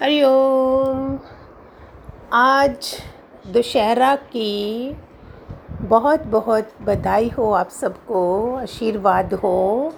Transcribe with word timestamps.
हरिओम 0.00 1.18
आज 2.32 2.86
दशहरा 3.52 4.14
की 4.16 4.94
बहुत 5.82 6.22
बहुत 6.22 6.70
बधाई 6.82 7.28
हो 7.28 7.50
आप 7.52 7.68
सबको, 7.70 8.22
आशीर्वाद 8.56 9.34
हो। 9.34 9.92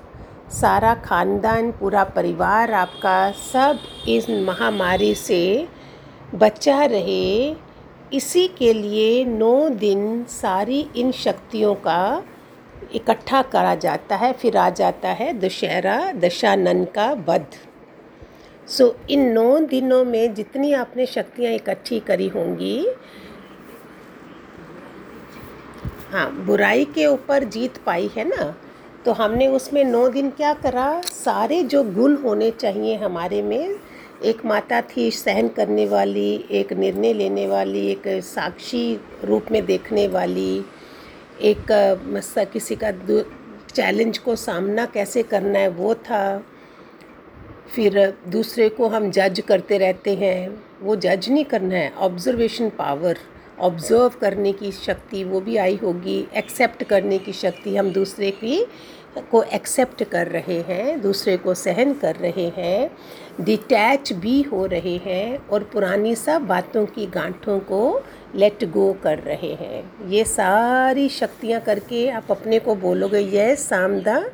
सारा 0.53 0.95
ख़ानदान, 0.95 1.71
पूरा 1.73 2.03
परिवार 2.05 2.73
आपका 2.73 3.31
सब 3.33 3.79
इस 4.09 4.29
महामारी 4.31 5.15
से 5.15 5.69
बचा 6.35 6.85
रहे। 6.85 7.57
इसी 8.13 8.47
के 8.49 8.73
लिए 8.73 9.25
नौ 9.25 9.69
दिन 9.69 10.25
सारी 10.31 10.81
इन 10.97 11.13
शक्तियों 11.13 11.75
का 11.87 12.23
इकट्ठा 12.95 13.43
करा 13.45 13.75
जाता 13.77 14.17
है, 14.17 14.33
फिर 14.33 14.57
आ 14.57 14.69
जाता 14.73 15.09
है 15.11 15.33
दशहरा, 15.41 16.13
दशानन 16.13 16.85
का 16.85 17.13
वध। 17.29 17.47
सो 18.69 18.85
so, 18.85 19.11
इन 19.11 19.21
नौ 19.33 19.59
दिनों 19.61 20.05
में 20.05 20.35
जितनी 20.35 20.73
आपने 20.73 21.05
शक्तियाँ 21.07 21.53
इकट्ठी 21.53 21.99
करी 22.01 22.27
होंगी 22.29 22.87
हाँ 26.13 26.31
बुराई 26.47 26.85
के 26.85 27.07
ऊपर 27.07 27.45
जीत 27.45 27.77
पाई 27.87 28.11
है 28.17 28.25
ना? 28.29 28.55
तो 29.05 29.13
हमने 29.13 29.47
उसमें 29.49 29.85
नौ 29.85 30.09
दिन 30.09 30.31
क्या 30.31 30.53
करा? 30.55 31.01
सारे 31.01 31.63
जो 31.63 31.83
गुण 31.85 32.17
होने 32.17 32.51
चाहिए 32.51 32.97
हमारे 32.97 33.43
में 33.43 33.79
एक 34.25 34.45
माता 34.45 34.81
थी 34.91 35.11
सहन 35.11 35.49
करने 35.49 35.87
वाली 35.87 36.35
एक 36.51 36.73
निर्णय 36.73 37.13
लेने 37.13 37.47
वाली 37.47 37.87
एक 37.91 38.03
साक्षी 38.25 39.01
रूप 39.25 39.53
में 39.53 39.65
देखने 39.67 40.07
वाली 40.09 40.65
एक 41.43 41.67
किसी 42.53 42.77
का 42.77 42.91
चैलेंज 43.75 44.19
को 44.19 44.37
सामना 44.37 44.87
कैसे 44.87 45.23
करना 45.23 45.59
है 45.59 45.69
वो 45.69 45.95
था। 45.95 46.23
फिर 47.75 48.15
दूसरे 48.29 48.69
को 48.69 48.89
हम 48.89 49.11
जज 49.11 49.41
करते 49.49 49.79
रहते 49.79 50.15
हैं, 50.15 50.63
वो 50.83 50.97
जज 50.97 51.29
नहीं 51.31 51.45
करना 51.45 51.75
है 51.75 51.93
ऑब्जर्वेशन 51.99 52.69
पावर 52.69 53.19
ऑब्ज़र्व 53.61 54.19
करने 54.21 54.53
की 54.53 54.71
शक्ति, 54.73 55.23
वो 55.25 55.41
भी 55.41 55.57
आई 55.57 55.77
होगी 55.77 56.19
एक्सेप्ट 56.37 56.85
करने 56.85 57.19
की 57.19 57.33
शक्ति, 57.33 57.77
हम 57.77 57.91
दूसरे 57.91 58.31
की, 58.31 58.65
को 59.31 59.43
एक्सेप्ट 59.43 60.03
कर 60.05 60.27
रहे 60.27 60.59
हैं, 60.61 61.01
दूसरे 61.01 61.37
को 61.37 61.55
सहन 61.55 61.93
कर 61.95 62.17
रहे 62.17 62.47
हैं 62.57 62.91
डिटैच 63.41 64.13
भी 64.13 64.41
हो 64.43 64.65
रहे 64.67 64.97
हैं 64.97 65.49
और 65.49 65.63
पुरानी 65.63 66.15
सब 66.15 66.47
बातों 66.47 66.85
की 66.87 67.07
गांठों 67.07 67.59
को 67.61 68.03
लेट 68.35 68.65
गो 68.65 68.93
कर 69.03 69.19
रहे 69.19 69.53
हैं। 69.55 70.09
ये 70.09 70.25
सारी 70.25 71.09
शक्तियाँ 71.09 71.61
करके 71.61 72.09
आप 72.09 72.31
अपने 72.31 72.59
को 72.59 72.75
बोलोगे 72.75 73.19
ये 73.19 73.55
सामदा 73.57 74.25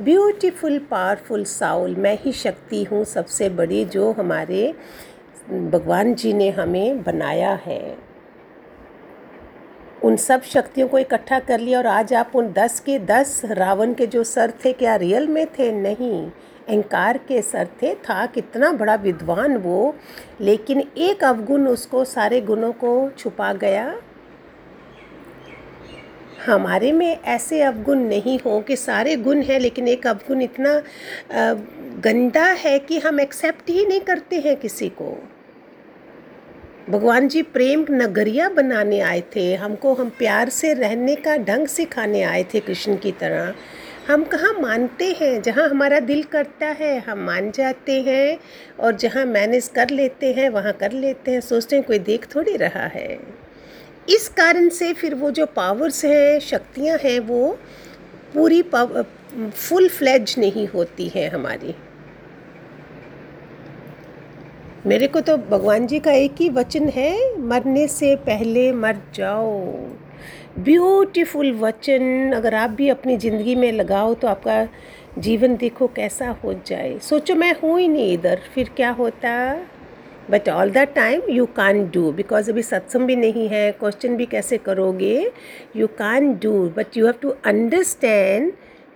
ब्यूटीफुल, 0.00 0.78
पावरफुल 0.78 1.44
साउल 1.44 1.94
मैं 1.94 2.18
ही 2.20 2.32
शक्ति 2.32 2.84
हूँ 2.84 3.04
सबसे 3.04 3.48
बड़ी 3.48 3.84
जो 3.84 4.12
हमारे 4.12 4.74
भगवान 5.50 6.14
जी 6.14 6.32
ने 6.32 6.50
हमें 6.50 7.02
बनाया 7.02 7.52
है। 7.64 7.98
उन 10.04 10.16
सब 10.16 10.42
शक्तियों 10.42 10.88
को 10.88 10.98
इकट्ठा 10.98 11.38
कर 11.38 11.60
लिया 11.60 11.78
और 11.78 11.86
आज 11.86 12.14
आप 12.14 12.32
उन 12.34 12.52
दस 12.52 12.80
के 12.80 12.98
दस, 12.98 13.42
रावण 13.44 13.94
के 13.94 14.06
जो 14.06 14.24
सर 14.24 14.52
थे, 14.64 14.72
क्या 14.72 14.96
रियल 14.96 15.28
में 15.28 15.46
थे? 15.46 15.72
नहीं। 15.72 16.30
अहंकार 16.68 17.18
के 17.18 17.42
सर 17.42 17.68
थे। 17.82 17.94
था 17.94 18.26
कितना 18.26 18.72
बड़ा 18.72 18.94
विद्वान 18.94 19.56
वो, 19.56 19.94
लेकिन 20.40 20.82
एक 20.98 21.24
अवगुण 21.24 21.68
उसको 21.68 22.04
सारे 22.04 22.40
गुणों 22.40 22.72
को 22.72 23.10
छुपा 23.10 23.52
गया। 23.52 23.96
हमारे 26.46 26.92
में 26.92 27.20
ऐसे 27.22 27.60
अवगुण 27.62 27.98
नहीं 27.98 28.38
हो 28.38 28.60
कि 28.60 28.76
सारे 28.76 29.16
गुण 29.16 29.42
हैं, 29.42 29.58
लेकिन 29.60 29.88
एक 29.88 30.06
अवगुण 30.06 30.42
इतना 30.42 30.82
गंदा 32.00 32.44
है 32.44 32.78
कि 32.78 32.98
हम 32.98 33.20
एक्सेप्ट 33.20 33.70
ही 33.70 33.86
नहीं 33.86 34.00
करते 34.00 34.40
हैं 34.40 34.56
किसी 34.56 34.88
को। 34.88 35.16
भगवान 36.90 37.28
जी 37.28 37.42
प्रेम 37.42 37.84
नगरिया 37.90 38.48
बनाने 38.48 39.00
आए 39.00 39.22
थे, 39.36 39.54
हमको 39.54 39.94
हम 39.94 40.08
प्यार 40.08 40.48
से 40.48 40.72
रहने 40.72 41.14
का 41.14 41.36
ढंग 41.36 41.66
सिखाने 41.66 42.22
आए 42.22 42.42
थे 42.44 42.60
कृष्ण 42.60 42.96
की 42.96 43.12
तरह। 43.12 43.54
हम 44.08 44.24
कहाँ 44.24 44.52
मानते 44.52 45.04
हैं? 45.20 45.42
जहाँ 45.42 45.68
हमारा 45.68 46.00
दिल 46.00 46.22
करता 46.22 46.66
है, 46.66 46.98
हम 46.98 47.18
मान 47.18 47.50
जाते 47.50 48.00
हैं, 48.02 48.38
और 48.80 48.96
जहाँ 48.96 49.24
मैनेज 49.24 49.68
कर 49.68 49.90
लेते 49.90 50.32
हैं, 50.32 50.48
वहाँ 50.48 50.72
कर 50.72 50.92
लेते 50.92 51.30
हैं। 51.30 51.40
सोचते 51.40 51.76
हैं 51.76 51.84
कोई 51.84 51.98
देख 51.98 52.26
थोड़ी 52.34 52.56
रहा 52.56 52.86
है। 52.86 53.18
इस 54.08 54.28
कारण 54.28 54.68
से 54.68 54.92
फिर 54.92 55.14
वो 55.14 55.30
जो 55.30 55.46
पावर्स 55.46 56.04
हैं, 56.04 56.38
शक्तियाँ 56.40 56.98
हैं, 56.98 57.18
वो 57.20 57.58
पूरी 58.34 58.62
फुल 58.62 59.88
फ्लैज 59.88 60.34
नहीं 60.38 60.66
होती 60.68 61.08
हैं 61.08 61.28
हमारी। 61.30 61.74
मेरे 64.86 65.06
को 65.06 65.20
तो 65.20 65.36
भगवान 65.36 65.86
जी 65.86 65.98
का 66.00 66.12
एक 66.12 66.40
ही 66.40 66.48
वचन 66.50 66.88
है, 66.88 67.38
मरने 67.40 67.86
से 67.88 68.14
पहले 68.16 68.70
मर 68.72 68.96
जाओ। 69.14 69.52
ब्यूटीफुल 70.58 71.52
वचन, 71.52 72.32
अगर 72.32 72.54
आप 72.54 72.70
भी 72.70 72.88
अपनी 72.88 73.16
ज़िंदगी 73.16 73.54
में 73.54 73.70
लगाओ 73.72 74.14
तो 74.14 74.28
आपका 74.28 74.66
जीवन 75.18 75.56
देखो 75.56 75.86
कैसा 75.86 76.28
हो 76.44 76.52
जाए। 76.66 76.98
सोचो, 76.98 77.34
मैं 77.34 77.54
हूँ 77.62 77.78
ही 77.80 77.88
नहीं 77.88 78.12
इधर, 78.14 78.40
फिर 78.54 78.70
क्या 78.76 78.90
होता? 78.90 79.32
But 80.30 80.48
all 80.48 80.70
the 80.70 80.78
time 80.78 81.22
you 81.30 81.46
can 81.46 81.90
do 81.90 82.12
because 82.12 82.50
अभी 82.50 82.62
सत्संग 82.62 83.06
भी 83.06 83.16
नहीं 83.16 83.48
है 83.48 83.72
क्वेश्चन 83.72 84.16
भी 84.16 84.26
कैसे 84.26 84.58
करोगे? 84.58 85.30
You 85.76 85.86
can 85.86 86.32
do 86.34 86.68
but 86.76 86.96
you 86.96 87.06
have 87.06 87.14
to 87.22 87.34
understand 87.44 88.52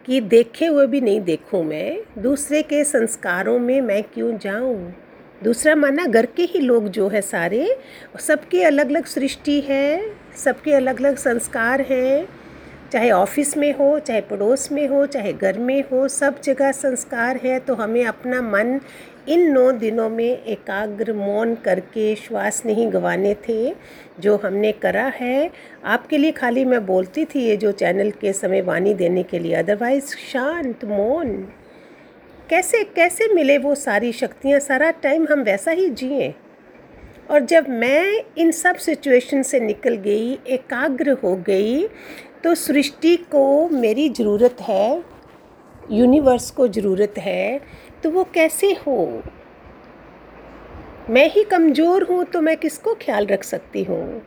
कि 0.06 0.20
देखे 0.20 0.66
हुए 0.66 0.86
भी 0.86 1.00
नहीं 1.00 1.20
देखूँ 1.20 1.64
मैं। 1.64 2.22
दूसरे 2.22 2.62
के 2.62 2.84
संस्कारों 2.84 3.58
में 3.58 3.80
मैं 3.80 4.02
क्यों 4.02 4.38
जाऊँ? 4.38 4.94
दूसरा 5.44 5.74
माना 5.74 6.04
घर 6.06 6.26
के 6.26 6.42
ही 6.42 6.60
लोग 6.60 6.88
जो 6.88 7.08
है 7.08 7.20
सारे, 7.20 7.78
सबके 8.20 8.62
अलग 8.62 8.88
अलग 8.88 9.04
सृष्टि 9.04 9.60
है, 9.60 10.02
सबके 10.36 10.72
अलग 10.72 11.00
अलग 11.00 11.16
संस्कार 11.16 11.80
हैं। 11.80 12.28
चाहे 12.92 13.10
ऑफ़िस 13.10 13.56
में 13.56 13.72
हो, 13.72 13.98
चाहे 13.98 14.20
पड़ोस 14.20 14.72
में 14.72 14.88
हो, 14.88 15.06
चाहे 15.06 15.32
घर 15.32 15.58
में 15.58 15.84
हो, 15.92 16.08
सब 16.08 16.40
जगह 16.40 16.72
संस्कार 16.72 17.36
है। 17.36 17.58
तो 17.58 17.74
हमें 17.74 18.04
अपना 18.04 18.42
मन 18.42 18.80
इन 19.28 19.50
नौ 19.52 19.70
दिनों 19.72 20.08
में 20.10 20.24
एकाग्र 20.24 21.12
मौन 21.12 21.54
करके 21.54 22.14
श्वास 22.16 22.62
नहीं 22.66 22.92
गंवाने 22.92 23.34
थे, 23.48 23.74
जो 24.20 24.36
हमने 24.36 24.72
करा 24.72 25.06
है। 25.14 25.50
आपके 25.84 26.18
लिए 26.18 26.32
खाली 26.32 26.64
मैं 26.64 26.84
बोलती 26.86 27.24
थी 27.24 27.40
ये 27.40 27.56
जो 27.56 27.72
चैनल 27.74 28.10
के 28.10 28.32
समय 28.32 28.60
वाणी 28.62 28.94
देने 28.94 29.22
के 29.22 29.38
लिए। 29.38 29.54
अदरवाइज़ 29.54 30.14
शांत 30.24 30.84
मौन। 30.84 31.36
कैसे 32.50 32.82
कैसे 32.86 33.32
मिले 33.34 33.58
वो 33.58 33.74
सारी 33.74 34.12
शक्तियाँ? 34.12 34.60
सारा 34.60 34.90
टाइम 35.02 35.26
हम 35.30 35.42
वैसा 35.42 35.70
ही 35.70 35.88
जिए। 35.90 36.34
और 37.30 37.40
जब 37.42 37.68
मैं 37.70 38.22
इन 38.38 38.50
सब 38.52 38.76
सिचुएशन 38.76 39.42
से 39.42 39.60
निकल 39.60 39.94
गई, 39.96 40.32
एकाग्र 40.46 41.16
हो 41.22 41.34
गई 41.46 41.86
तो 42.44 42.54
सृष्टि 42.54 43.16
को 43.32 43.68
मेरी 43.70 44.08
ज़रूरत 44.08 44.60
है, 44.60 45.02
यूनिवर्स 45.90 46.50
को 46.50 46.66
ज़रूरत 46.68 47.14
है। 47.18 47.60
तो 48.02 48.10
वो 48.10 48.24
कैसे 48.34 48.72
हो? 48.86 49.22
मैं 51.10 51.28
ही 51.30 51.44
कमज़ोर 51.44 52.02
हूँ 52.02 52.24
तो 52.24 52.40
मैं 52.40 52.56
किसको 52.56 52.94
ख्याल 52.94 53.26
रख 53.26 53.44
सकती 53.44 53.82
हूँ? 53.84 54.22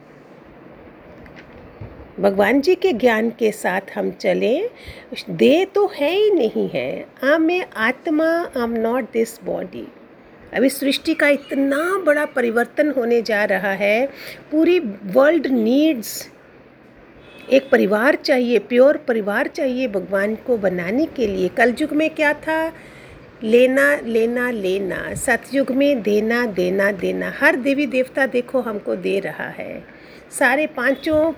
भगवान 2.19 2.61
जी 2.61 2.75
के 2.75 2.91
ज्ञान 2.93 3.29
के 3.29 3.51
साथ 3.51 3.95
हम 3.95 4.11
चलें। 4.11 4.69
दे 5.29 5.65
तो 5.65 5.85
है 5.95 6.11
ही 6.11 6.29
नहीं 6.31 6.67
है। 6.69 7.05
आ 7.23 7.37
मैं 7.37 7.65
आत्मा 7.79 8.25
I 8.25 8.63
am 8.63 8.73
not 8.73 9.11
this 9.13 9.39
body 9.43 9.87
अभी 10.53 10.69
सृष्टि 10.69 11.13
का 11.13 11.27
इतना 11.29 11.77
बड़ा 12.05 12.25
परिवर्तन 12.25 12.91
होने 12.91 13.21
जा 13.21 13.43
रहा 13.45 13.71
है। 13.73 14.05
पूरी 14.51 14.79
वर्ल्ड 15.07 15.47
नीड्स 15.47 16.29
एक 17.49 17.69
परिवार 17.71 18.15
चाहिए 18.15 18.59
प्योर 18.61 18.97
परिवार 19.07 19.47
चाहिए 19.47 19.87
भगवान 19.87 20.35
को 20.47 20.57
बनाने 20.57 21.05
के 21.05 21.27
लिए। 21.27 21.47
कलयुग 21.49 21.93
में 21.93 22.09
क्या 22.09 22.33
था? 22.35 22.71
लेना 23.43 23.95
लेना 24.05 24.49
लेना, 24.51 25.13
सतयुग 25.15 25.71
में 25.71 26.01
देना 26.01 26.45
देना 26.45 26.91
देना, 26.91 27.33
हर 27.39 27.55
देवी 27.55 27.85
देवता 27.87 28.25
देखो 28.25 28.61
हमको 28.61 28.95
दे 28.95 29.19
रहा 29.19 29.47
है। 29.49 29.83
सारे 30.31 30.65
पाँचों 30.67 31.31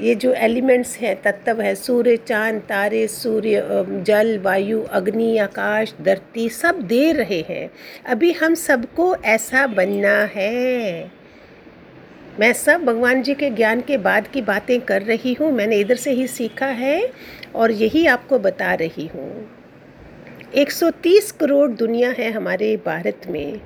ये 0.00 0.14
जो 0.14 0.32
एलिमेंट्स 0.32 0.96
हैं, 0.96 1.14
तत्व 1.22 1.60
है, 1.60 1.74
सूर्य, 1.74 2.16
चाँद, 2.16 2.60
तारे, 2.60 3.06
सूर्य 3.06 3.84
जल, 4.06 4.38
वायु, 4.38 4.82
अग्नि, 4.82 5.36
आकाश, 5.38 5.94
धरती, 6.02 6.48
सब 6.48 6.82
दे 6.82 7.10
रहे 7.12 7.40
हैं। 7.48 7.70
अभी 8.06 8.32
हम 8.32 8.54
सबको 8.54 9.14
ऐसा 9.16 9.66
बनना 9.66 10.16
है। 10.34 11.10
मैं 12.40 12.52
सब 12.52 12.84
भगवान 12.84 13.22
जी 13.22 13.34
के 13.34 13.50
ज्ञान 13.50 13.80
के 13.80 13.96
बाद 13.98 14.28
की 14.28 14.42
बातें 14.42 14.80
कर 14.80 15.02
रही 15.02 15.32
हूँ, 15.32 15.52
मैंने 15.52 15.76
इधर 15.76 15.96
से 15.96 16.10
ही 16.10 16.26
सीखा 16.26 16.66
है 16.66 17.12
और 17.54 17.72
यही 17.72 18.06
आपको 18.06 18.38
बता 18.38 18.72
रही 18.74 19.06
हूँ। 19.06 19.61
130 20.54 21.32
करोड़ 21.32 21.70
दुनिया 21.70 22.10
है 22.10 22.30
हमारे 22.30 22.76
भारत 22.76 23.20
में। 23.26 23.60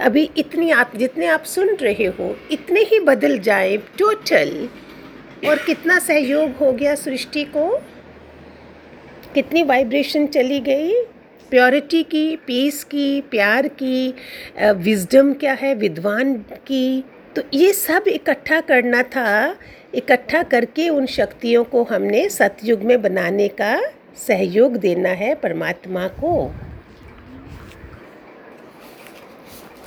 अभी 0.00 0.30
इतनी 0.36 0.70
आप, 0.70 0.92
जितने 0.96 1.26
आप 1.26 1.44
सुन 1.44 1.74
रहे 1.74 2.04
हो, 2.04 2.36
इतने 2.50 2.80
ही 2.80 3.00
बदल 3.00 3.38
जाए 3.38 3.76
टोटल। 3.76 4.68
और 5.48 5.58
कितना 5.58 5.98
सहयोग 5.98 6.50
हो 6.50 6.72
गया 6.72 6.94
सृष्टि 6.94 7.44
को। 7.44 7.82
कितनी 9.34 9.62
वाइब्रेशन 9.62 10.26
चली 10.26 10.60
गई। 10.60 10.92
प्योरिटी 11.50 12.02
की 12.02 12.36
पीस 12.36 12.84
की, 12.84 13.20
प्यार 13.20 13.68
की 13.68 14.14
विजडम 14.58 15.32
क्या 15.32 15.52
है, 15.52 15.74
विद्वान 15.74 16.34
की। 16.34 17.04
तो 17.36 17.42
ये 17.54 17.72
सब 17.72 18.04
इकट्ठा 18.08 18.60
करना 18.60 19.02
था। 19.02 19.56
इकट्ठा 19.94 20.42
करके 20.42 20.88
उन 20.88 21.06
शक्तियों 21.06 21.64
को 21.64 21.82
हमने 21.82 22.28
सतयुग 22.28 22.82
में 22.82 23.02
बनाने 23.02 23.48
का 23.48 23.80
सहयोग 24.16 24.76
देना 24.76 25.08
है 25.08 25.34
परमात्मा 25.34 26.08
को। 26.08 26.54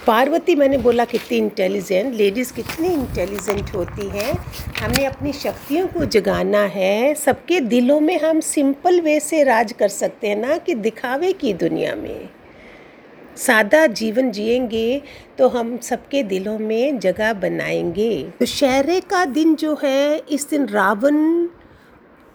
पार्वती, 0.08 0.56
मैंने 0.56 0.78
बोला 0.78 1.06
कितनी 1.06 1.38
इंटेलिजेंट 1.38 2.16
लेडीज़ 2.16 2.54
कितनी 2.54 2.88
इंटेलिजेंट 2.88 3.70
होती 3.76 4.10
हैं। 4.10 4.34
हमें 4.80 5.08
अपनी 5.08 5.34
शक्तियों 5.34 5.88
को 5.88 6.06
जगाना 6.06 6.62
है। 6.62 7.14
सबके 7.14 7.60
दिलों 7.60 8.00
में 8.00 8.20
हम 8.20 8.40
सिंपल 8.40 9.02
वे 9.02 9.20
से 9.20 9.44
राज 9.44 9.72
कर 9.72 9.88
सकते 9.88 10.28
हैं 10.28 10.36
ना 10.36 10.58
कि 10.58 10.76
दिखावे 10.76 11.34
की 11.34 11.54
दुनिया 11.54 11.96
में। 11.96 12.30
सादा 13.38 13.88
जीवन 13.88 14.32
जिएँगे 14.32 15.02
तो 15.38 15.48
हम 15.48 15.78
सबके 15.78 16.24
दिलों 16.24 16.60
में 16.60 17.00
जगह 17.00 17.34
बनाएँगे। 17.34 18.24
तो 18.40 18.46
शहरे 18.46 19.00
का 19.00 19.26
दिन 19.26 19.56
जो 19.56 19.80
है, 19.84 20.22
इस 20.32 20.50
दिन 20.50 20.66
रावण 20.66 21.48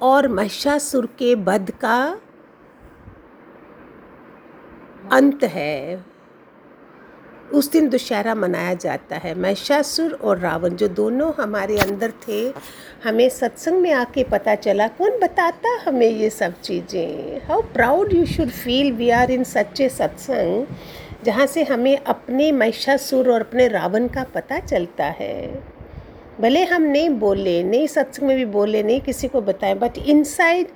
और 0.03 0.29
महिषासुर 0.29 1.07
के 1.07 1.35
बध 1.35 1.71
का 1.71 2.21
अंत 5.13 5.45
है। 5.45 6.05
उस 7.53 7.71
दिन 7.73 7.89
दशहरा 7.89 8.35
मनाया 8.35 8.75
जाता 8.75 9.17
है। 9.17 9.35
महिषासुर 9.39 10.13
और 10.13 10.39
रावण 10.39 10.71
जो 10.71 10.89
दोनों 10.89 11.33
हमारे 11.35 11.79
अंदर 11.79 12.13
थे, 12.29 12.55
हमें 13.05 13.29
सत्संग 13.29 13.81
में 13.81 13.93
आके 13.93 14.25
पता 14.25 14.55
चला, 14.55 14.89
कौन 14.89 15.19
बताता 15.19 15.69
हमें 15.85 16.11
ये 16.11 16.31
सब 16.31 16.61
चीज़ें? 16.61 17.41
How 17.49 17.63
proud 17.63 18.13
you 18.13 18.27
should 18.27 18.49
feel 18.49 18.93
we 18.93 19.11
are 19.11 19.31
in 19.31 19.45
सच्चे 19.45 19.89
सत्संग, 19.89 20.67
जहाँ 21.25 21.47
से 21.47 21.65
हमें 21.65 21.97
अपने 21.99 22.53
महिषासुर 22.53 23.31
और 23.31 23.41
अपने 23.41 23.69
रावण 23.69 24.09
का 24.09 24.25
पता 24.25 24.59
चलता 24.59 25.05
है। 25.05 25.63
भले 26.41 26.65
हम 26.65 26.83
नहीं 26.83 27.09
बोले, 27.11 27.63
नहीं 27.63 27.87
सत्संग 27.87 28.27
में 28.27 28.37
भी 28.37 28.45
बोले, 28.45 28.83
नहीं 28.83 29.01
किसी 29.01 29.29
को 29.29 29.41
बताएँ 29.41 29.75
but 29.75 29.99
inside 30.25 30.69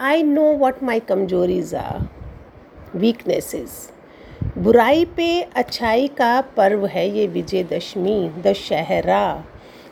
I 0.00 0.22
know 0.22 0.52
what 0.56 0.82
my 0.82 1.00
कमजोरीज 1.00 1.74
are 1.74 2.08
weaknesses 2.94 3.90
बुराई 4.58 5.04
पे 5.04 5.42
अच्छाई 5.56 6.08
का 6.08 6.40
पर्व 6.56 6.86
है 6.86 7.08
ये 7.08 7.26
विजयदशमी, 7.26 8.28
दशहरा। 8.42 9.44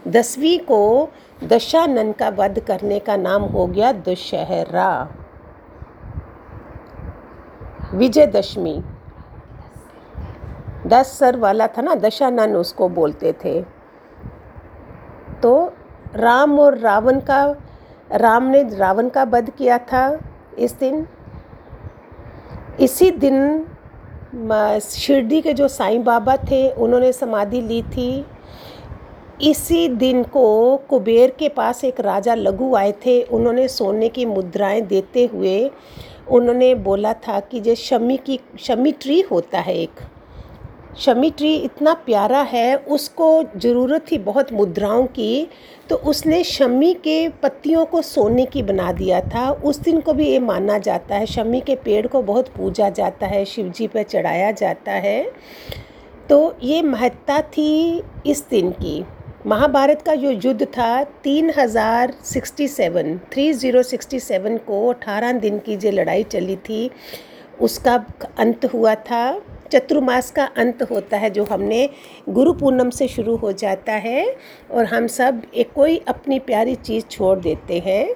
दसवीं 0.08 0.58
को 0.58 1.08
दशानन 1.44 2.12
का 2.12 2.28
वध 2.28 2.58
करने 2.60 2.98
का 2.98 3.16
नाम 3.16 3.42
हो 3.42 3.66
गया 3.66 3.92
दशहरा। 3.92 4.90
विजयदशमी। 7.94 8.82
दस 10.86 11.18
सर 11.18 11.36
वाला 11.36 11.66
था 11.66 11.82
ना, 11.82 11.94
दशानन 11.94 12.56
उसको 12.56 12.88
बोलते 12.88 13.32
थे। 13.44 13.79
राम 16.20 16.58
और 16.60 16.78
रावण 16.78 17.20
का, 17.20 17.44
राम 18.12 18.46
ने 18.46 18.62
रावण 18.76 19.08
का 19.08 19.22
वध 19.24 19.50
किया 19.50 19.78
था 19.78 20.18
इस 20.58 20.72
दिन। 20.74 21.06
इसी 22.80 23.10
दिन 23.10 23.66
शिरडी 24.82 25.40
के 25.40 25.52
जो 25.52 25.68
साईं 25.68 26.02
बाबा 26.04 26.36
थे, 26.36 26.70
उन्होंने 26.70 27.12
समाधि 27.12 27.60
ली 27.60 27.82
थी। 27.82 28.26
इसी 29.42 29.88
दिन 29.88 30.22
को 30.24 30.76
कुबेर 30.88 31.30
के 31.30 31.48
पास 31.48 31.84
एक 31.84 32.00
राजा 32.00 32.34
लघु 32.34 32.74
आए 32.76 32.92
थे। 33.06 33.22
उन्होंने 33.22 33.66
सोने 33.68 34.08
की 34.08 34.26
मुद्राएँ 34.26 34.80
देते 34.80 35.24
हुए 35.26 35.70
उन्होंने 36.28 36.74
बोला 36.74 37.12
था 37.12 37.38
कि 37.40 37.60
जो 37.60 37.74
शमी 37.74 38.16
की, 38.16 38.38
शमी 38.60 38.92
ट्री 38.92 39.20
होता 39.20 39.60
है 39.60 39.74
एक। 39.74 40.00
शमी 40.96 41.30
ट्री 41.30 41.54
इतना 41.56 41.92
प्यारा 41.96 42.40
है, 42.42 42.76
उसको 42.76 43.44
ज़रूरत 43.56 44.04
थी 44.10 44.18
बहुत 44.20 44.52
मुद्राओं 44.52 45.06
की 45.08 45.48
तो 45.88 45.96
उसने 45.96 46.42
शमी 46.44 46.92
के 46.94 47.28
पत्तियों 47.42 47.84
को 47.84 48.02
सोने 48.02 48.44
की 48.46 48.62
बना 48.62 48.90
दिया 48.92 49.20
था। 49.24 49.50
उस 49.50 49.78
दिन 49.78 50.00
को 50.00 50.12
भी 50.12 50.26
ये 50.26 50.38
माना 50.40 50.78
जाता 50.78 51.14
है, 51.14 51.26
शमी 51.26 51.60
के 51.60 51.74
पेड़ 51.76 52.06
को 52.06 52.22
बहुत 52.22 52.48
पूजा 52.48 52.88
जाता 52.90 53.26
है 53.26 53.44
शिव 53.44 53.68
जी 53.68 53.86
पर 53.86 54.02
चढ़ाया 54.02 54.50
जाता 54.52 54.92
है। 54.92 55.22
तो 56.28 56.56
ये 56.62 56.82
महत्ता 56.82 57.40
थी 57.42 58.02
इस 58.26 58.44
दिन 58.50 58.70
की। 58.72 59.02
महाभारत 59.46 60.02
का 60.02 60.14
जो 60.14 60.30
युद्ध 60.30 60.64
था, 60.66 61.02
तीन 61.04 61.52
हज़ार 61.58 62.12
sixty 62.24 62.68
seven 62.68 63.18
three 63.32 63.52
zero 63.52 63.82
sixty 63.82 64.20
seven 64.20 64.56
को 64.58 64.86
अठारह 64.88 65.32
दिन 65.34 65.58
की 65.58 65.76
जो 65.76 65.90
लड़ाई 65.90 66.22
चली 66.24 66.56
थी, 66.58 66.90
उसका 67.60 68.04
अंत 68.38 68.64
हुआ 68.64 68.94
था। 68.94 69.40
चतुर्मास 69.72 70.30
का 70.30 70.44
अंत 70.56 70.82
होता 70.82 71.16
है, 71.16 71.30
जो 71.30 71.44
हमने 71.44 71.88
गुरु 72.28 72.52
पूनम 72.52 72.90
से 72.90 73.08
शुरू 73.08 73.36
हो 73.36 73.52
जाता 73.52 73.92
है 73.92 74.36
और 74.70 74.84
हम 74.84 75.06
सब 75.06 75.42
एक 75.54 75.72
कोई 75.72 75.96
अपनी 76.08 76.38
प्यारी 76.38 76.74
चीज़ 76.74 77.04
छोड़ 77.04 77.38
देते 77.38 77.78
हैं। 77.78 78.14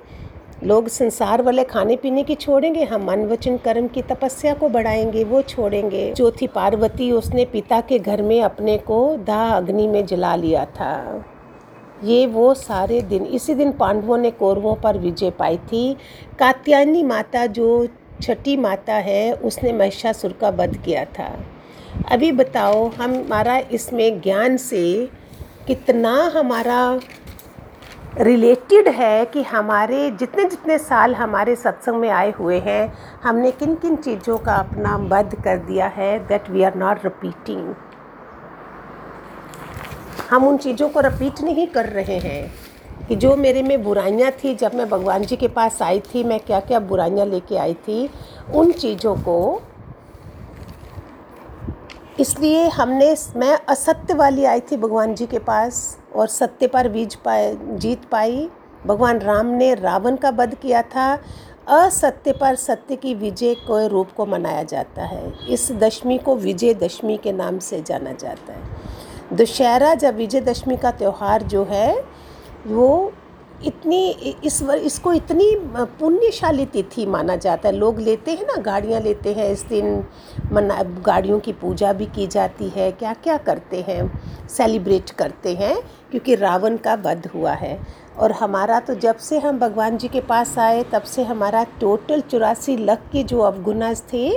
लोग 0.64 0.88
संसार 0.88 1.42
वाले 1.42 1.64
खाने 1.64 1.96
पीने 1.96 2.22
की 2.22 2.34
छोड़ेंगे, 2.34 2.84
हम 2.84 3.04
मन 3.04 3.24
वचन 3.24 3.56
कर्म 3.56 3.88
की 3.88 4.02
तपस्या 4.02 4.54
को 4.54 4.68
बढ़ाएँगे, 4.68 5.24
वो 5.24 5.42
छोड़ेंगे। 5.42 6.12
जो 6.12 6.30
थी 6.30 6.46
पार्वती 6.46 7.12
उसने 7.12 7.44
पिता 7.44 7.80
के 7.80 7.98
घर 7.98 8.22
में 8.22 8.42
अपने 8.42 8.78
को 8.78 9.16
दाह 9.16 9.56
अग्नि 9.56 9.86
में 9.86 10.06
जला 10.06 10.36
लिया 10.36 10.64
था। 10.64 11.24
ये 12.04 12.26
वो 12.26 12.54
सारे 12.54 13.02
दिन, 13.02 13.26
इसी 13.26 13.54
दिन 13.54 13.72
पांडवों 13.72 14.18
ने 14.18 14.30
कौरवों 14.30 14.74
पर 14.74 14.98
विजय 14.98 15.30
पाई 15.30 15.56
थी। 15.56 15.96
कात्यायनी 16.38 17.02
माता 17.02 17.46
जो 17.46 17.88
छठी 18.22 18.56
माता 18.56 18.94
है, 18.94 19.32
उसने 19.34 19.72
महिषासुर 19.72 20.32
का 20.40 20.48
वध 20.50 20.76
किया 20.84 21.04
था। 21.18 21.28
अभी 22.10 22.30
बताओ 22.32 22.88
हम 22.90 23.14
हमारा 23.14 23.56
इसमें 23.72 24.20
ज्ञान 24.20 24.56
से 24.56 24.84
कितना 25.66 26.12
हमारा 26.34 27.00
रिलेटेड 28.18 28.88
है 28.88 29.24
कि 29.26 29.42
हमारे 29.42 30.10
जितने 30.10 30.44
जितने 30.44 30.78
साल 30.78 31.14
हमारे 31.14 31.54
सत्संग 31.56 32.00
में 32.00 32.08
आए 32.10 32.32
हुए 32.32 32.58
हैं, 32.58 32.92
हमने 33.22 33.50
किन 33.50 33.74
किन 33.74 33.96
चीज़ों 33.96 34.38
का 34.38 34.54
अपना 34.54 34.96
वध 35.10 35.34
कर 35.44 35.56
दिया 35.66 35.86
है 35.86 36.18
that 36.28 36.50
we 36.50 36.62
are 36.62 36.74
not 36.76 37.04
repeating 37.04 37.74
हम 40.30 40.46
उन 40.46 40.56
चीज़ों 40.56 40.88
को 40.88 41.00
रिपीट 41.00 41.40
नहीं 41.40 41.66
कर 41.66 41.86
रहे 41.88 42.18
हैं। 42.18 42.63
कि 43.08 43.16
जो 43.16 43.34
मेरे 43.36 43.62
में 43.62 43.82
बुराइयाँ 43.82 44.30
थी, 44.32 44.54
जब 44.54 44.74
मैं 44.74 44.88
भगवान 44.88 45.22
जी 45.22 45.36
के 45.36 45.48
पास 45.48 45.82
आई 45.82 46.00
थी, 46.00 46.24
मैं 46.24 46.40
क्या 46.40 46.60
क्या 46.60 46.80
बुराइयाँ 46.80 47.26
लेके 47.26 47.56
आई 47.56 47.74
थी, 47.74 48.08
उन 48.54 48.72
चीज़ों 48.72 49.14
को 49.16 49.60
इसलिए 52.20 52.68
हमने 52.68 53.14
मैं 53.36 53.58
असत्य 53.68 54.14
वाली 54.14 54.44
आई 54.44 54.60
थी 54.60 54.76
भगवान 54.76 55.14
जी 55.14 55.26
के 55.26 55.38
पास 55.38 55.98
और 56.16 56.28
सत्य 56.28 56.66
पर 56.66 56.88
बीज 56.88 57.14
पाए, 57.14 57.56
जीत 57.56 58.04
पाई। 58.04 58.48
भगवान 58.86 59.18
राम 59.18 59.46
ने 59.46 59.74
रावण 59.74 60.16
का 60.16 60.30
वध 60.30 60.54
किया 60.54 60.82
था। 60.82 61.12
असत्य 61.68 62.32
पर 62.32 62.54
सत्य 62.54 62.96
की 62.96 63.14
विजय 63.14 63.54
के 63.54 63.86
रूप 63.88 64.10
को 64.16 64.26
मनाया 64.26 64.62
जाता 64.62 65.04
है। 65.04 65.32
इस 65.48 65.70
दशमी 65.72 66.18
को 66.18 66.36
विजय 66.36 66.74
दशमी 66.74 67.16
के 67.16 67.32
नाम 67.32 67.58
से 67.58 67.80
जाना 67.82 68.12
जाता 68.12 68.52
है। 68.52 69.36
दशहरा 69.36 69.94
जब 69.94 70.16
विजय 70.16 70.40
दशमी 70.40 70.76
का 70.76 70.90
त्यौहार 70.90 71.42
जो 71.42 71.64
है 71.64 71.94
वो 72.66 73.12
इतनी 73.64 74.08
इस 74.44 74.62
वर, 74.62 74.78
इसको 74.78 75.12
इतनी 75.12 75.44
पुण्यशाली 76.00 76.64
तिथि 76.66 77.04
माना 77.06 77.36
जाता 77.36 77.68
है। 77.68 77.74
लोग 77.74 78.00
लेते 78.00 78.30
हैं 78.30 78.46
ना, 78.46 78.56
गाड़ियाँ 78.56 79.00
लेते 79.00 79.32
हैं, 79.32 79.50
इस 79.52 79.62
दिन 79.62 80.04
मना, 80.52 80.82
गाड़ियों 81.06 81.38
की 81.40 81.52
पूजा 81.52 81.92
भी 81.92 82.06
की 82.06 82.26
जाती 82.26 82.68
है। 82.68 82.90
क्या 82.92 83.12
क्या 83.14 83.36
करते 83.38 83.80
हैं 83.80 84.48
सेलिब्रेट 84.48 85.10
करते 85.10 85.54
हैं, 85.54 85.76
क्योंकि 86.10 86.34
रावण 86.34 86.76
का 86.76 86.94
वध 86.94 87.30
हुआ 87.34 87.52
है। 87.52 87.78
और 88.18 88.32
हमारा 88.32 88.80
तो 88.80 88.94
जब 88.94 89.16
से 89.16 89.38
हम 89.38 89.58
भगवान 89.58 89.96
जी 89.98 90.08
के 90.08 90.20
पास 90.20 90.58
आए, 90.58 90.82
तब 90.82 91.02
से 91.02 91.22
हमारा 91.22 91.64
टोटल 91.80 92.20
चौरासी 92.20 92.76
लख 92.76 93.08
के 93.12 93.22
जो 93.22 93.40
अवगुनाज 93.40 94.02
थे, 94.12 94.30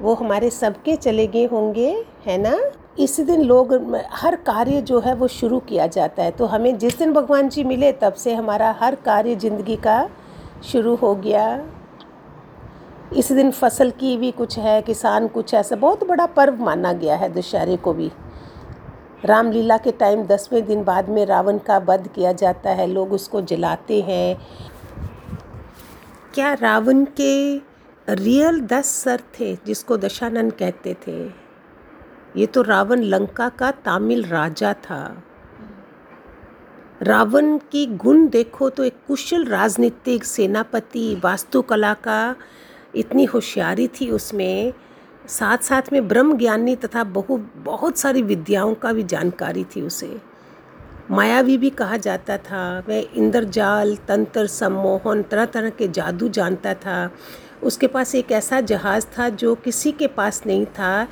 वो 0.00 0.14
हमारे 0.14 0.50
सबके 0.50 0.96
चले 0.96 1.26
गए 1.26 1.44
होंगे, 1.44 1.90
है 2.26 2.38
ना? 2.38 2.58
इस 3.00 3.20
दिन 3.20 3.42
लोग, 3.42 3.72
हर 4.12 4.36
कार्य 4.36 4.80
जो 4.80 5.00
है 5.00 5.14
वो 5.14 5.28
शुरू 5.28 5.58
किया 5.58 5.86
जाता 5.86 6.22
है। 6.22 6.30
तो 6.30 6.46
हमें 6.46 6.78
जिस 6.78 6.98
दिन 6.98 7.12
भगवान 7.12 7.48
जी 7.48 7.64
मिले, 7.64 7.92
तब 7.92 8.12
से 8.12 8.34
हमारा 8.34 8.70
हर 8.80 8.94
कार्य 8.94 9.34
ज़िंदगी 9.36 9.76
का 9.76 10.08
शुरू 10.64 10.94
हो 10.94 11.14
गया। 11.14 11.64
इस 13.16 13.32
दिन 13.32 13.50
फ़सल 13.50 13.90
की 13.90 14.16
भी 14.16 14.30
कुछ 14.30 14.58
है, 14.58 14.82
किसान 14.82 15.28
कुछ 15.28 15.54
ऐसा, 15.54 15.76
बहुत 15.76 16.04
बड़ा 16.04 16.26
पर्व 16.26 16.62
माना 16.62 16.92
गया 16.92 17.16
है 17.16 17.32
दशहरे 17.34 17.76
को 17.76 17.92
भी। 17.92 18.10
रामलीला 19.24 19.76
के 19.76 19.92
टाइम 19.92 20.26
दसवें 20.26 20.66
दिन 20.66 20.84
बाद 20.84 21.08
में 21.08 21.26
रावण 21.26 21.58
का 21.58 21.78
वध 21.78 22.08
किया 22.08 22.32
जाता 22.32 22.70
है, 22.70 22.86
लोग 22.86 23.12
उसको 23.12 23.40
जलाते 23.40 24.00
हैं। 24.00 24.40
क्या 26.34 26.52
रावण 26.52 27.04
के 27.20 27.56
रियल 28.08 28.60
दस 28.60 28.86
सर 28.86 29.20
थे, 29.40 29.54
जिसको 29.66 29.96
दशानन 29.96 30.50
कहते 30.50 30.94
थे? 30.94 31.39
ये 32.36 32.46
तो 32.46 32.62
रावण 32.62 33.02
लंका 33.02 33.48
का 33.48 33.70
तामिल 33.70 34.24
राजा 34.24 34.72
था। 34.72 35.22
रावण 37.02 37.56
की 37.72 37.86
गुण 37.86 38.28
देखो 38.28 38.68
तो 38.70 38.84
एक 38.84 38.96
कुशल 39.08 39.44
राजनीतिक 39.44 40.24
सेनापति, 40.24 41.20
वास्तुकला 41.24 41.92
का 41.94 42.36
इतनी 42.94 43.24
होशियारी 43.24 43.88
थी 43.88 44.10
उसमें। 44.10 44.72
साथ 45.28 45.58
साथ 45.58 45.92
में 45.92 46.08
ब्रह्म 46.08 46.36
ज्ञानी 46.38 46.76
तथा 46.76 47.04
बहु, 47.04 47.38
बहुत 47.56 47.98
सारी 47.98 48.22
विद्याओं 48.22 48.74
का 48.74 48.92
भी 48.92 49.02
जानकारी 49.02 49.64
थी 49.64 49.82
उसे। 49.82 50.20
मायावी 51.10 51.56
भी 51.58 51.70
कहा 51.70 51.96
जाता 51.96 52.36
था 52.38 52.82
वह 52.88 53.08
इंद्रजाल, 53.14 53.96
तंत्र, 54.08 54.46
सम्मोहन 54.46 55.22
तरह 55.22 55.44
तरह 55.44 55.70
के 55.70 55.88
जादू 55.88 56.28
जानता 56.28 56.74
था। 56.74 57.10
उसके 57.62 57.86
पास 57.86 58.14
एक 58.14 58.32
ऐसा 58.32 58.60
जहाज़ 58.60 59.06
था 59.18 59.28
जो 59.28 59.54
किसी 59.54 59.92
के 59.92 60.06
पास 60.06 60.42
नहीं 60.46 60.66
था 60.66 61.06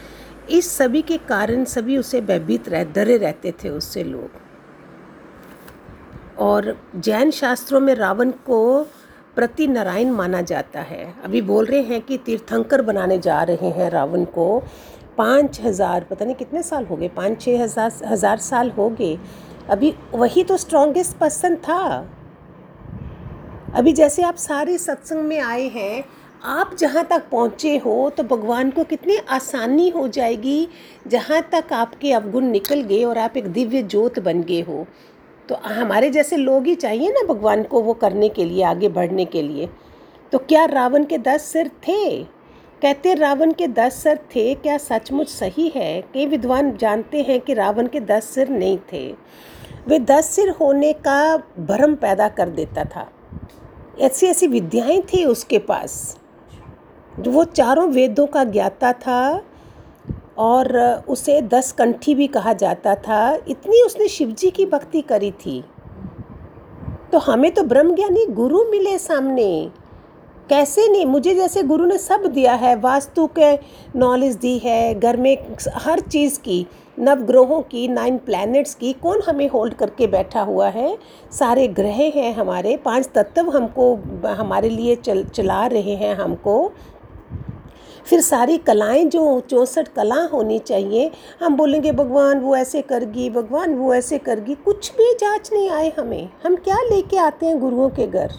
इस 0.50 0.71
सभी 0.71 1.02
के 1.02 1.17
कारण 1.19 1.64
सभी 1.67 1.97
उसे 1.99 2.21
भयभीत 2.21 2.69
रह, 2.69 2.85
डरे 2.85 3.17
रहते 3.17 3.52
थे 3.64 3.69
उससे 3.69 4.05
लोग। 4.05 4.31
और 6.38 6.76
जैन 6.97 7.31
शास्त्रों 7.31 7.81
में 7.81 7.95
रावण 7.95 8.31
को 8.47 8.83
प्रति 9.37 9.67
नारायण 9.67 10.11
माना 10.11 10.40
जाता 10.43 10.81
है। 10.81 11.14
अभी 11.25 11.40
बोल 11.43 11.64
रहे 11.64 11.81
हैं 11.83 12.00
कि 12.02 12.17
तीर्थंकर 12.17 12.83
बनाने 12.83 13.19
जा 13.19 13.43
रहे 13.43 13.71
हैं 13.71 13.90
रावण 13.90 14.25
को। 14.25 14.62
पाँच 15.19 15.61
हज़ार, 15.61 16.05
पता 16.05 16.25
नहीं 16.25 16.35
कितने 16.35 16.62
साल 16.62 16.85
हो 16.85 16.97
गए? 16.97 17.09
पाँच 17.09 17.40
छः 17.43 17.62
हज़ार 17.62 17.93
हज़ार 18.07 18.38
साल 18.38 18.71
हो 18.71 18.88
गए। 18.90 19.19
अभी 19.71 19.95
वही 20.14 20.45
तो 20.45 20.57
स्ट्रॉन्गेस्ट 20.57 21.17
पर्सन 21.17 21.57
था। 21.59 22.09
अभी 23.75 23.93
जैसे 23.93 24.23
आप 24.23 24.37
सारे 24.37 24.78
सत्संग 24.78 25.25
में 25.25 25.40
आए 25.40 25.67
हैं 25.69 26.05
आप 26.45 26.75
जहाँ 26.78 27.04
तक 27.04 27.23
पहुँचे 27.30 27.76
हो 27.76 28.11
तो 28.11 28.23
भगवान 28.23 28.71
को 28.71 28.85
कितनी 28.85 29.16
आसानी 29.16 29.88
हो 29.88 30.09
जाएगी 30.09 30.68
जहाँ 31.07 31.42
तक 31.52 31.73
आपके 31.73 32.12
अवगुण 32.12 32.45
निकल 32.45 32.80
गए 32.80 33.04
और 33.04 33.18
आप 33.18 33.37
एक 33.37 33.47
दिव्य 33.47 33.83
ज्योत 33.83 34.18
बन 34.18 34.42
गए 34.42 34.61
हो। 34.61 34.87
तो 35.49 35.54
हमारे 35.54 36.11
जैसे 36.11 36.37
लोग 36.37 36.66
ही 36.66 36.75
चाहिए 36.75 37.09
ना 37.09 37.35
भगवान 37.35 37.62
को 37.62 37.80
वो 37.80 37.95
करने 37.95 38.28
के 38.28 38.45
लिए, 38.45 38.62
आगे 38.62 38.88
बढ़ने 38.88 39.25
के 39.25 39.42
लिए। 39.42 39.68
तो 40.33 40.38
क्या 40.38 40.64
रावण 40.64 41.04
के 41.04 41.18
दस 41.18 41.42
सिर 41.42 41.68
थे? 41.68 42.25
कहते 42.83 43.14
रावण 43.14 43.52
के 43.52 43.66
दस 43.66 43.95
सिर 43.95 44.16
थे, 44.16 44.54
क्या 44.54 44.78
सचमुच 44.78 45.28
सही 45.28 45.73
है? 45.76 46.00
कई 46.00 46.26
विद्वान 46.26 46.76
जानते 46.76 47.23
हैं 47.23 47.40
कि 47.40 47.54
रावण 47.54 47.87
के 47.87 48.00
दस 48.00 48.25
सिर 48.25 48.49
नहीं 48.49 48.78
थे। 48.92 49.14
वे 49.88 49.99
दस 49.99 50.25
सिर 50.25 50.49
होने 50.50 50.92
का 50.92 51.37
भ्रम 51.59 51.95
पैदा 51.95 52.28
कर 52.28 52.49
देता 52.49 52.85
था। 52.85 53.11
ऐसी 54.00 54.26
ऐसी 54.26 54.47
विद्याएँ 54.47 55.02
थी 55.02 55.25
उसके 55.25 55.59
पास। 55.59 56.18
वो 57.26 57.44
चारों 57.44 57.88
वेदों 57.88 58.26
का 58.26 58.44
ज्ञाता 58.44 58.92
था 58.92 59.42
और 60.38 60.78
उसे 61.08 61.42
दस 61.42 61.72
कंठी 61.72 62.14
भी 62.14 62.26
कहा 62.26 62.52
जाता 62.52 62.94
था। 62.94 63.38
इतनी 63.48 63.82
उसने 63.82 64.08
शिवजी 64.08 64.50
की 64.50 64.66
भक्ति 64.66 65.00
करी 65.00 65.30
थी। 65.30 65.64
तो 67.12 67.18
हमें 67.18 67.50
तो 67.50 67.62
ब्रह्म 67.62 67.94
ज्ञानी 67.94 68.26
गुरु 68.26 68.64
मिले 68.64 68.98
सामने। 68.98 69.70
कैसे 70.48 70.88
नहीं? 70.88 71.06
मुझे 71.06 71.34
जैसे 71.34 71.62
गुरु 71.62 71.84
ने 71.84 71.98
सब 71.98 72.26
दिया 72.26 72.54
है। 72.54 72.76
वास्तु 72.76 73.26
के 73.26 73.56
नॉलेज 73.98 74.34
दी 74.34 74.58
है, 74.58 75.00
घर 75.00 75.16
में 75.16 75.38
हर 75.75 76.00
चीज़ 76.00 76.40
की, 76.40 76.66
नवग्रहों 76.98 77.62
की 77.62 77.88
नाइन 77.88 78.18
प्लैनेट्स 78.18 78.75
की, 78.75 78.92
कौन 78.92 79.22
हमें 79.28 79.48
होल्ड 79.48 79.75
करके 79.75 80.06
बैठा 80.06 80.40
हुआ 80.40 80.68
है? 80.68 80.98
सारे 81.32 81.68
ग्रह 81.68 82.12
हैं 82.14 82.34
हमारे, 82.34 82.76
पाँच 82.76 83.10
तत्व 83.14 83.50
हमको, 83.50 83.98
हमारे 84.26 84.68
लिए 84.68 84.96
चल, 84.96 85.25
चला 85.25 85.66
रहे 85.66 85.94
हैं 85.94 86.14
हमको। 86.14 86.72
फिर 88.09 88.21
सारी 88.21 88.59
कलाएँ 88.59 89.05
जो 89.05 89.41
चौंसठ 89.41 89.88
कला 89.88 90.21
होनी 90.23 90.59
चाहिए। 90.59 91.11
हम 91.43 91.57
बोलेंगे, 91.57 91.93
भगवान, 91.93 92.38
वो 92.41 92.57
ऐसे 92.57 92.83
करगी, 92.83 93.31
भगवान, 93.31 93.75
वो 93.75 93.95
ऐसे 93.95 94.19
करगी। 94.19 94.55
कुछ 94.55 94.93
भी 94.93 95.12
जाँच 95.15 95.50
नहीं 95.53 95.71
आए 95.71 95.93
हमें। 95.99 96.29
हम 96.45 96.57
क्या 96.57 96.77
लेके 96.77 97.17
आते 97.17 97.47
हैं 97.47 97.59
गुरुओं 97.61 97.88
के 97.91 98.07
घर? 98.07 98.33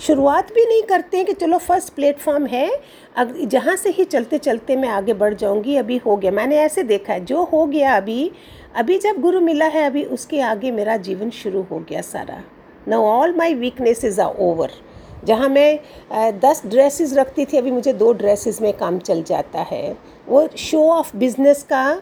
शुरुआत 0.00 0.52
भी 0.52 0.64
नहीं 0.66 0.82
करते 0.82 1.16
हैं 1.16 1.26
कि 1.26 1.32
चलो 1.32 1.58
फ़र्स्ट 1.58 1.92
प्लेटफॉर्म 1.92 2.46
है। 2.46 2.70
अब 3.16 3.34
जहाँ 3.44 3.76
से 3.76 3.90
ही 3.90 4.04
चलते 4.04 4.38
चलते 4.38 4.76
मैं 4.76 4.88
आगे 4.88 5.14
बढ़ 5.14 5.34
जाऊँगी, 5.34 5.76
अभी 5.76 5.96
हो 5.96 6.16
गया। 6.16 6.30
मैंने 6.30 6.56
ऐसे 6.56 6.82
देखा 6.82 7.12
है, 7.12 7.24
जो 7.24 7.44
हो 7.44 7.66
गया 7.66 7.96
अभी 7.96 8.30
अभी 8.76 8.98
जब 8.98 9.20
गुरु 9.20 9.40
मिला 9.40 9.66
है, 9.66 9.86
अभी 9.86 10.04
उसके 10.04 10.40
आगे 10.40 10.70
मेरा 10.70 10.96
जीवन 10.96 11.30
शुरू 11.30 11.62
हो 11.62 11.78
गया 11.78 12.00
सारा। 12.00 12.42
No 12.88 13.02
all 13.02 13.34
my 13.36 13.54
weaknesses 13.54 14.18
are 14.18 14.34
over 14.38 14.70
जहाँ 15.26 15.48
मैं 15.48 16.38
दस 16.40 16.62
ड्रेसेस 16.66 17.14
रखती 17.14 17.44
थी, 17.44 17.56
अभी 17.56 17.70
मुझे 17.70 17.92
दो 17.92 18.12
ड्रेसेस 18.12 18.60
में 18.62 18.72
काम 18.72 18.98
चल 18.98 19.22
जाता 19.22 19.60
है। 19.62 19.96
वो 20.28 20.48
शो 20.58 20.82
ऑफ़ 20.90 21.16
बिज़नेस 21.16 21.62
का 21.72 22.00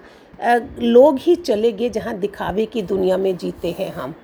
लोग 0.78 1.18
ही 1.18 1.34
चले 1.36 1.72
गए 1.72 1.88
जहाँ 1.90 2.14
दिखावे 2.18 2.66
की 2.66 2.82
दुनिया 2.82 3.16
में 3.16 3.36
जीते 3.36 3.74
हैं 3.78 3.92
हम। 3.92 4.14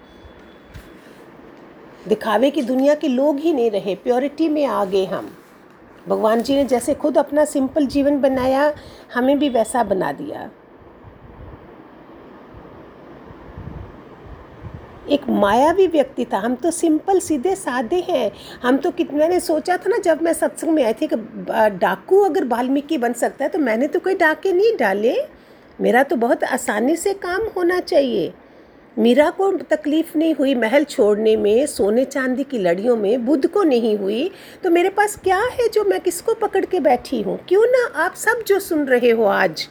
दिखावे 2.09 2.51
की 2.51 2.63
दुनिया 2.63 2.95
के 2.95 3.09
लोग 3.09 3.39
ही 3.39 3.53
नहीं 3.53 3.71
रहे 3.71 3.95
प्योरिटी 3.95 4.49
में 4.49 4.65
आ 4.67 4.85
गए 4.85 5.05
हम। 5.05 5.31
भगवान 6.09 6.43
जी 6.43 6.55
ने 6.55 6.65
जैसे 6.65 6.95
खुद 6.95 7.19
अपना 7.19 7.45
सिंपल 7.45 7.87
जीवन 7.87 8.21
बनाया, 8.21 8.73
हमें 9.15 9.39
भी 9.39 9.49
वैसा 9.49 9.83
बना 9.85 10.13
दिया। 10.13 10.51
एक 15.11 15.29
मायावी 15.29 15.87
व्यक्ति 15.87 16.25
था। 16.25 16.39
हम 16.39 16.55
तो 16.55 16.71
सिंपल, 16.71 17.19
सीधे, 17.21 17.55
सादे 17.57 18.01
हैं। 18.09 18.31
हम 18.63 18.77
तो 18.77 18.91
कितने 18.91 19.19
मैंने 19.19 19.41
सोचा 19.41 19.77
था 19.77 19.91
ना, 19.91 19.99
जब 19.99 20.23
मैं 20.23 20.33
सत्संग 20.33 20.71
में 20.71 20.85
आई 20.85 20.93
थी 20.93 21.07
कि 21.07 21.17
डाकू 21.79 22.21
अगर 22.21 22.45
वाल्मीकि 22.47 22.99
बन 22.99 23.13
सकता 23.15 23.45
है 23.45 23.51
तो 23.51 23.59
मैंने 23.59 23.87
तो 23.87 24.01
कोई 24.01 24.15
डाके 24.17 24.53
नहीं 24.53 24.77
डाले। 24.77 25.17
मेरा 25.79 26.03
तो 26.03 26.17
बहुत 26.17 26.45
आसानी 26.45 26.97
से 26.97 27.15
काम 27.17 27.47
होना 27.57 27.81
चाहिए। 27.81 28.33
मीरा 28.97 29.29
को 29.31 29.51
तकलीफ़ 29.71 30.17
नहीं 30.19 30.35
हुई 30.35 30.55
महल 30.55 30.85
छोड़ने 30.85 31.35
में, 31.37 31.67
सोने 31.67 32.05
चांदी 32.05 32.45
की 32.45 32.59
लड़ियों 32.59 32.97
में, 32.97 33.25
बुद्ध 33.27 33.47
को 33.47 33.63
नहीं 33.63 33.97
हुई। 33.99 34.31
तो 34.65 34.71
मेरे 34.71 34.89
पास 34.89 35.17
क्या 35.17 35.39
है 35.53 35.69
जो 35.69 35.85
मैं 35.85 36.01
किसको 36.01 36.35
पकड़ 36.35 36.65
के 36.65 36.81
बैठी 36.81 37.21
हूँ? 37.23 37.39
क्यों 37.49 37.65
ना 37.67 37.87
आप 38.05 38.15
सब 38.17 38.43
जो 38.47 38.59
सुन 38.61 38.85
रहे 38.85 39.11
हो 39.11 39.25
आज, 39.25 39.67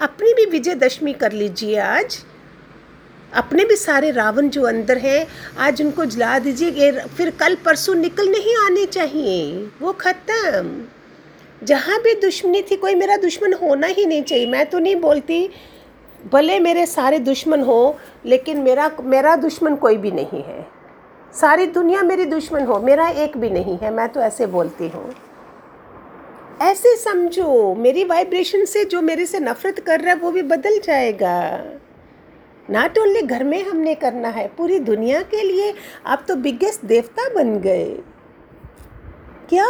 अपनी 0.00 0.34
भी 0.34 0.46
विजयदशमी 0.50 1.12
कर 1.12 1.32
लीजिए 1.32 1.78
आज। 1.78 2.18
अपने 3.34 3.64
भी 3.64 3.76
सारे 3.76 4.10
रावण 4.10 4.48
जो 4.48 4.62
अंदर 4.62 4.98
हैं, 4.98 5.26
आज 5.58 5.82
उनको 5.82 6.04
जला 6.04 6.38
दीजिए 6.38 6.90
फिर 7.16 7.30
कल 7.30 7.54
परसों 7.54 7.94
निकल 7.94 8.28
नहीं 8.28 8.56
आने 8.56 8.86
चाहिए। 8.86 9.70
वो 9.82 9.92
ख़त्म। 9.92 11.66
जहाँ 11.66 12.00
भी 12.02 12.14
दुश्मनी 12.14 12.62
थी, 12.62 12.76
कोई 12.76 12.94
मेरा 12.94 13.16
दुश्मन 13.16 13.52
होना 13.52 13.86
ही 13.86 14.06
नहीं 14.06 14.22
चाहिए। 14.22 14.46
मैं 14.46 14.66
तो 14.66 14.78
नहीं 14.78 14.96
बोलती, 14.96 15.48
भले 16.32 16.58
मेरे 16.60 16.86
सारे 16.86 17.18
दुश्मन 17.18 17.60
हो, 17.60 17.96
लेकिन 18.26 18.58
मेरा 18.58 18.90
मेरा 19.00 19.36
दुश्मन 19.36 19.76
कोई 19.76 19.96
भी 19.96 20.10
नहीं 20.10 20.42
है। 20.42 20.66
सारी 21.34 21.66
दुनिया 21.66 22.02
मेरी 22.02 22.24
दुश्मन 22.24 22.64
हो, 22.64 22.78
मेरा 22.80 23.08
एक 23.08 23.36
भी 23.36 23.50
नहीं 23.50 23.78
है, 23.78 23.90
मैं 23.90 24.08
तो 24.08 24.20
ऐसे 24.20 24.46
बोलती 24.46 24.88
हूँ। 24.88 25.14
ऐसे 26.62 26.96
समझो, 26.96 27.74
मेरी 27.74 28.04
वाइब्रेशन 28.04 28.64
से 28.64 28.84
जो 28.84 29.00
मेरे 29.02 29.26
से 29.26 29.40
नफरत 29.40 29.80
कर 29.80 30.00
रहा 30.00 30.14
है, 30.14 30.20
वो 30.20 30.30
भी 30.30 30.42
बदल 30.42 30.78
जाएगा। 30.78 31.62
नॉट 32.68 32.98
ओनली 32.98 33.22
घर 33.22 33.44
में 33.44 33.62
हमने 33.64 33.94
करना 33.94 34.28
है, 34.28 34.46
पूरी 34.48 34.78
दुनिया 34.80 35.20
के 35.22 35.42
लिए 35.42 35.74
आप 36.06 36.24
तो 36.28 36.36
बिगेस्ट 36.36 36.84
देवता 36.84 37.28
बन 37.34 37.58
गए। 37.58 37.84
क्या 39.48 39.66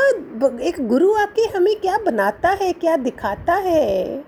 एक 0.63 0.77
गुरु 0.89 1.13
आके 1.15 1.43
हमें 1.57 1.75
क्या 1.77 1.99
बनाता 1.99 2.49
है, 2.51 2.73
क्या 2.73 2.97
दिखाता 2.97 3.55
है? 3.55 4.25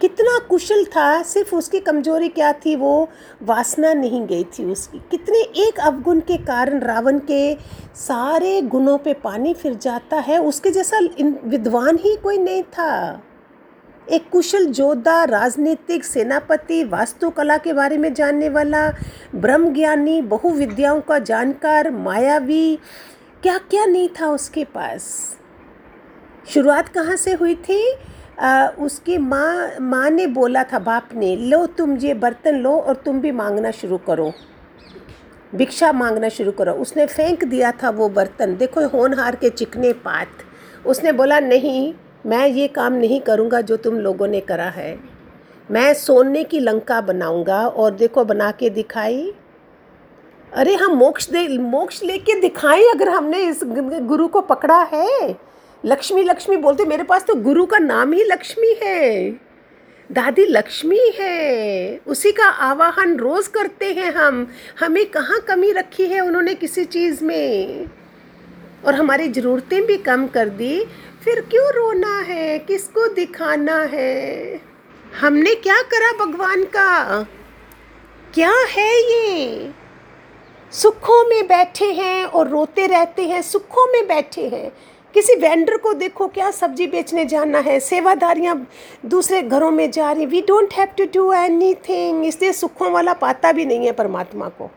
कितना 0.00 0.38
कुशल 0.48 0.84
था, 0.86 1.22
सिर्फ़ 1.22 1.54
उसकी 1.56 1.80
कमज़ोरी 1.80 2.28
क्या 2.28 2.52
थी, 2.54 2.74
वो 2.76 3.08
वासना 3.42 3.92
नहीं 3.92 4.26
गई 4.26 4.44
थी 4.44 4.64
उसकी। 4.64 4.98
कितने 5.10 5.38
एक 5.66 5.80
अवगुण 5.80 6.20
के 6.20 6.36
कारण 6.36 6.80
रावण 6.80 7.18
के 7.20 7.54
सारे 7.96 8.60
गुणों 8.62 8.98
पे 8.98 9.12
पानी 9.14 9.54
फिर 9.54 9.74
जाता 9.74 10.16
है, 10.18 10.38
उसके 10.38 10.70
जैसा 10.70 10.98
विद्वान 11.44 11.98
ही 11.98 12.16
कोई 12.16 12.38
नहीं 12.38 12.62
था। 12.62 13.22
एक 14.12 14.28
कुशल 14.30 14.72
योद्धा 14.78 15.24
राजनीतिक 15.24 16.04
सेनापति 16.04 16.84
वास्तुकला 16.84 17.56
के 17.56 17.72
बारे 17.72 17.96
में 17.96 18.14
जानने 18.14 18.48
वाला 18.48 18.90
ब्रह्म 19.34 19.72
ज्ञानी 19.74 20.22
बहुविद्याओं 20.22 21.00
का 21.00 21.18
जानकार 21.18 21.90
मायावी 21.90 22.78
क्या 23.42 23.58
क्या 23.58 23.84
नहीं 23.84 24.08
था 24.08 24.26
उसके 24.26 24.64
पास? 24.64 25.36
शुरुआत 26.48 26.88
कहाँ 26.88 27.16
से 27.16 27.32
हुई 27.32 27.54
थी? 27.54 27.96
आ, 28.40 28.66
उसकी 28.66 29.18
माँ 29.18 29.70
माँ 29.80 30.10
ने 30.10 30.26
बोला 30.26 30.64
था 30.64 30.78
बाप 30.78 31.08
ने 31.14 31.36
लो 31.36 31.66
तुम 31.66 31.96
ये 31.96 32.14
बर्तन 32.14 32.54
लो 32.54 32.76
और 32.76 32.94
तुम 32.94 33.20
भी 33.20 33.32
मांगना 33.32 33.70
शुरू 33.70 33.98
करो। 33.98 34.32
भिक्षा 35.54 35.92
मांगना 35.92 36.28
शुरू 36.28 36.52
करो। 36.52 36.72
उसने 36.72 37.06
फेंक 37.06 37.44
दिया 37.44 37.72
था 37.72 37.90
वो 37.90 38.08
बर्तन। 38.08 38.56
देखो 38.56 38.88
होनहार 38.88 39.36
के 39.36 39.50
चिकने 39.50 39.92
पात। 39.92 40.28
उसने 40.86 41.12
बोला 41.12 41.40
नहीं 41.40 41.94
मैं 42.26 42.48
ये 42.48 42.68
काम 42.68 42.92
नहीं 42.92 43.20
करूँगा 43.20 43.60
जो 43.60 43.76
तुम 43.76 44.00
लोगों 44.00 44.26
ने 44.28 44.40
करा 44.40 44.64
है। 44.64 44.98
मैं 45.70 45.94
सोने 45.94 46.44
की 46.44 46.60
लंका 46.60 47.00
बनाऊँगा 47.00 47.66
और 47.66 47.94
देखो 47.94 48.24
बना 48.24 48.50
के 48.50 48.70
दिखाई। 48.70 49.32
अरे 50.52 50.74
हम 50.74 50.92
मोक्ष 50.92 51.30
दे, 51.30 51.58
मोक्ष 51.58 52.02
लेके 52.02 52.40
दिखाएँ 52.40 52.84
अगर 52.84 53.08
हमने 53.08 53.38
इस 53.38 53.60
गुरु 53.64 54.28
को 54.28 54.40
पकड़ा 54.40 54.82
है। 54.82 55.38
लक्ष्मी 55.84 56.22
लक्ष्मी 56.22 56.56
बोलते 56.56 56.84
मेरे 56.84 57.02
पास 57.02 57.24
तो 57.24 57.34
गुरु 57.34 57.66
का 57.66 57.78
नाम 57.78 58.12
ही 58.12 58.24
लक्ष्मी 58.24 58.76
है। 58.82 59.30
दादी 60.12 60.44
लक्ष्मी 60.44 61.12
है। 61.20 62.00
उसी 62.06 62.32
का 62.32 62.44
आवाहन 62.44 63.16
रोज़ 63.16 63.50
करते 63.50 63.92
हैं 63.92 64.12
हम। 64.12 64.48
हमें 64.80 65.06
कहाँ 65.06 65.40
कमी 65.40 65.72
रखी 65.72 66.06
है 66.06 66.20
उन्होंने 66.20 66.54
किसी 66.54 66.84
चीज़ 66.84 67.24
में? 67.24 67.84
और 68.86 68.94
हमारी 68.94 69.28
ज़रूरतें 69.28 69.86
भी 69.86 69.96
कम 69.96 70.26
कर 70.26 70.48
दी। 70.48 70.84
फिर 71.24 71.40
क्यों 71.40 71.72
रोना 71.72 72.18
है? 72.18 72.58
किसको 72.58 73.08
दिखाना 73.08 73.82
है? 73.82 74.60
हमने 75.20 75.54
क्या 75.54 75.82
करा 75.82 76.24
भगवान 76.24 76.64
का? 76.64 77.22
क्या 78.34 78.52
है 78.70 79.02
ये? 79.12 79.70
सुखों 80.72 81.28
में 81.28 81.46
बैठे 81.46 81.84
हैं 81.84 82.24
और 82.24 82.48
रोते 82.48 82.86
रहते 82.86 83.24
हैं, 83.24 83.42
सुखों 83.42 83.92
में 83.92 84.08
बैठे 84.08 84.48
हैं। 84.48 84.72
किसी 85.14 85.34
वेंडर 85.34 85.76
को 85.76 85.92
देखो, 85.92 86.28
क्या 86.28 86.50
सब्ज़ी 86.50 86.86
बेचने 86.86 87.24
जाना 87.24 87.58
है? 87.58 87.80
सेवादारियाँ 87.80 88.66
दूसरे 89.06 89.42
घरों 89.42 89.70
में 89.70 89.90
जा 89.90 90.12
रही 90.12 90.26
we 90.26 90.40
don't 90.40 90.74
have 90.74 90.86
to 90.86 91.04
do 91.04 91.32
anything 91.74 92.26
इसलिए 92.26 92.52
सुखों 92.52 92.92
वाला 92.92 93.12
पाता 93.12 93.52
भी 93.52 93.64
नहीं 93.64 93.86
है 93.86 93.92
परमात्मा 93.92 94.48
को। 94.48 94.70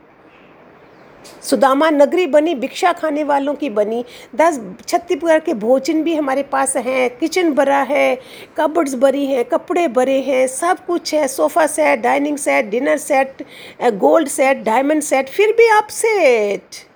सुदामा 1.42 1.88
नगरी 1.90 2.26
बनी, 2.26 2.54
भिक्षा 2.54 2.92
खाने 2.92 3.24
वालों 3.24 3.54
की 3.54 3.70
बनी। 3.70 4.04
दस 4.36 4.60
छत्तीस 4.88 5.18
प्रकार 5.18 5.40
के 5.40 5.54
भोजन 5.54 6.02
भी 6.02 6.14
हमारे 6.14 6.42
पास 6.42 6.76
हैं। 6.76 7.08
किचन 7.18 7.52
भरा 7.54 7.82
है 7.82 8.18
कबर्ड्स 8.56 8.94
भरी 8.94 9.24
हैं, 9.26 9.44
कपड़े 9.44 9.86
भरे 9.88 10.20
हैं, 10.20 10.46
सब 10.46 10.84
कुछ 10.86 11.14
है। 11.14 11.26
Sofa 11.28 11.66
set, 11.66 12.00
dining 12.00 12.38
set, 12.38 12.66
dinner 12.66 12.96
set 12.98 13.42
gold 13.82 14.28
set, 14.28 14.62
diamond 14.62 15.02
set. 15.02 15.28
फिर 15.28 15.52
भी 15.52 15.68
अपसेट 15.68 16.86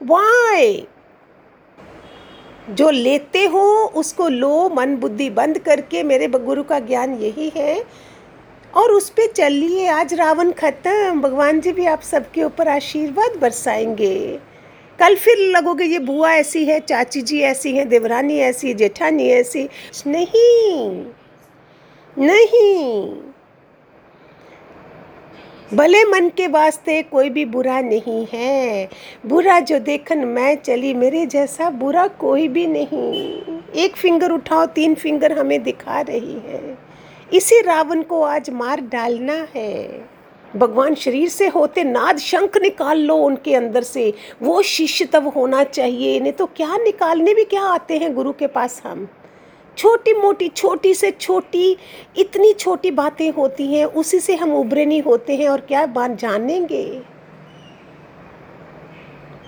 वाई 0.00 0.86
जो 2.70 2.90
लेते 2.90 3.44
हो, 3.44 3.62
उसको 3.94 4.28
लो, 4.28 4.68
मन 4.68 4.96
बुद्धि 4.96 5.28
बंद 5.30 5.58
करके। 5.58 6.02
मेरे 6.02 6.26
गुरु 6.28 6.62
का 6.62 6.78
ज्ञान 6.80 7.14
यही 7.14 7.52
है 7.56 7.74
और 8.76 8.92
उस 8.92 9.10
पर 9.10 9.26
चलिए, 9.26 9.88
आज 9.88 10.14
रावण 10.14 10.52
ख़त्म। 10.52 11.20
भगवान 11.20 11.60
जी 11.60 11.72
भी 11.72 11.86
आप 11.86 12.02
सबके 12.02 12.44
ऊपर 12.44 12.68
आशीर्वाद 12.68 13.36
बरसाएँगे। 13.40 14.38
कल 14.98 15.16
फिर 15.16 15.38
लगोगे, 15.38 15.84
ये 15.84 15.98
बुआ 15.98 16.32
ऐसी 16.32 16.64
है, 16.64 16.80
चाची 16.80 17.22
जी 17.22 17.40
ऐसी 17.40 17.76
है, 17.76 17.84
देवरानी 17.84 18.38
ऐसी 18.38 18.68
है, 18.68 18.74
जेठानी 18.74 19.28
ऐसी 19.28 19.68
नहीं 20.06 21.04
नहीं। 22.18 23.16
भले 25.74 26.04
मन 26.04 26.28
के 26.28 26.46
वास्ते 26.46 27.02
कोई 27.02 27.30
भी 27.30 27.44
बुरा 27.44 27.80
नहीं 27.80 28.26
है। 28.32 28.88
बुरा 29.26 29.60
जो 29.60 29.78
देखन 29.78 30.18
मैं 30.18 30.56
चली, 30.56 30.94
मेरे 30.94 31.26
जैसा 31.26 31.70
बुरा 31.70 32.06
कोई 32.06 32.48
भी 32.48 32.66
नहीं। 32.66 33.42
एक 33.76 33.96
फिंगर 33.96 34.30
उठाओ, 34.30 34.66
तीन 34.66 34.94
फिंगर 34.94 35.38
हमें 35.38 35.62
दिखा 35.62 36.00
रही 36.00 36.32
है। 36.32 36.83
इसी 37.32 37.60
रावण 37.60 38.02
को 38.02 38.22
आज 38.22 38.50
मार 38.50 38.80
डालना 38.80 39.46
है। 39.54 40.08
भगवान 40.56 40.94
शरीर 40.94 41.28
से 41.28 41.46
होते 41.48 41.84
नाद 41.84 42.18
शंख 42.18 42.56
निकाल 42.62 42.98
लो 42.98 43.16
उनके 43.16 43.54
अंदर 43.54 43.82
से। 43.82 44.14
वो 44.42 44.62
शिष्य 44.62 45.04
तब 45.04 45.28
होना 45.28 45.64
चाहिए। 45.64 46.16
इन्हें 46.16 46.36
तो 46.36 46.46
क्या 46.46 46.76
निकालने 46.76 47.34
भी 47.34 47.44
क्या 47.44 47.62
आते 47.62 47.98
हैं 47.98 48.14
गुरु 48.14 48.32
के 48.32 48.46
पास 48.46 48.82
हम? 48.86 49.08
छोटी 49.78 50.14
मोटी, 50.14 50.48
छोटी 50.48 50.94
से 50.94 51.10
छोटी, 51.10 51.76
इतनी 52.16 52.52
छोटी 52.52 52.90
बातें 52.90 53.30
होती 53.30 53.66
हैं, 53.66 53.84
उसी 53.84 54.20
से 54.20 54.34
हम 54.34 54.54
उभरे 54.54 54.86
नहीं 54.86 55.02
होते 55.02 55.36
हैं 55.36 55.48
और 55.48 55.60
क्या 55.60 55.86
बात 55.86 56.10
जानेंगे? 56.10 57.02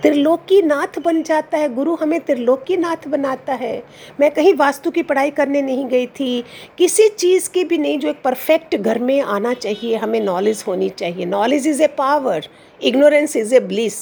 त्रिलोकी 0.01 0.61
नाथ 0.61 0.99
बन 0.99 1.21
जाता 1.23 1.57
है। 1.57 1.73
गुरु 1.73 1.95
हमें 1.95 2.19
त्रिलोकी 2.19 2.77
नाथ 2.77 3.07
बनाता 3.07 3.53
है। 3.53 3.83
मैं 4.19 4.31
कहीं 4.31 4.53
वास्तु 4.53 4.91
की 4.91 5.03
पढ़ाई 5.03 5.31
करने 5.31 5.61
नहीं 5.61 5.85
गई 5.85 6.05
थी। 6.07 6.43
किसी 6.77 7.07
चीज़ 7.09 7.49
की 7.49 7.63
भी 7.63 7.77
नहीं 7.77 7.99
जो 7.99 8.09
एक 8.09 8.21
परफेक्ट 8.23 8.75
घर 8.75 8.99
में 8.99 9.21
आना 9.21 9.53
चाहिए, 9.53 9.95
हमें 9.95 10.19
नॉलेज 10.21 10.63
होनी 10.67 10.89
चाहिए। 10.89 11.25
Knowledge 11.25 11.67
is 11.67 11.83
a 11.83 11.87
power 11.87 12.47
ignorance 12.83 13.35
is 13.35 13.55
a 13.55 13.59
bliss 13.59 13.95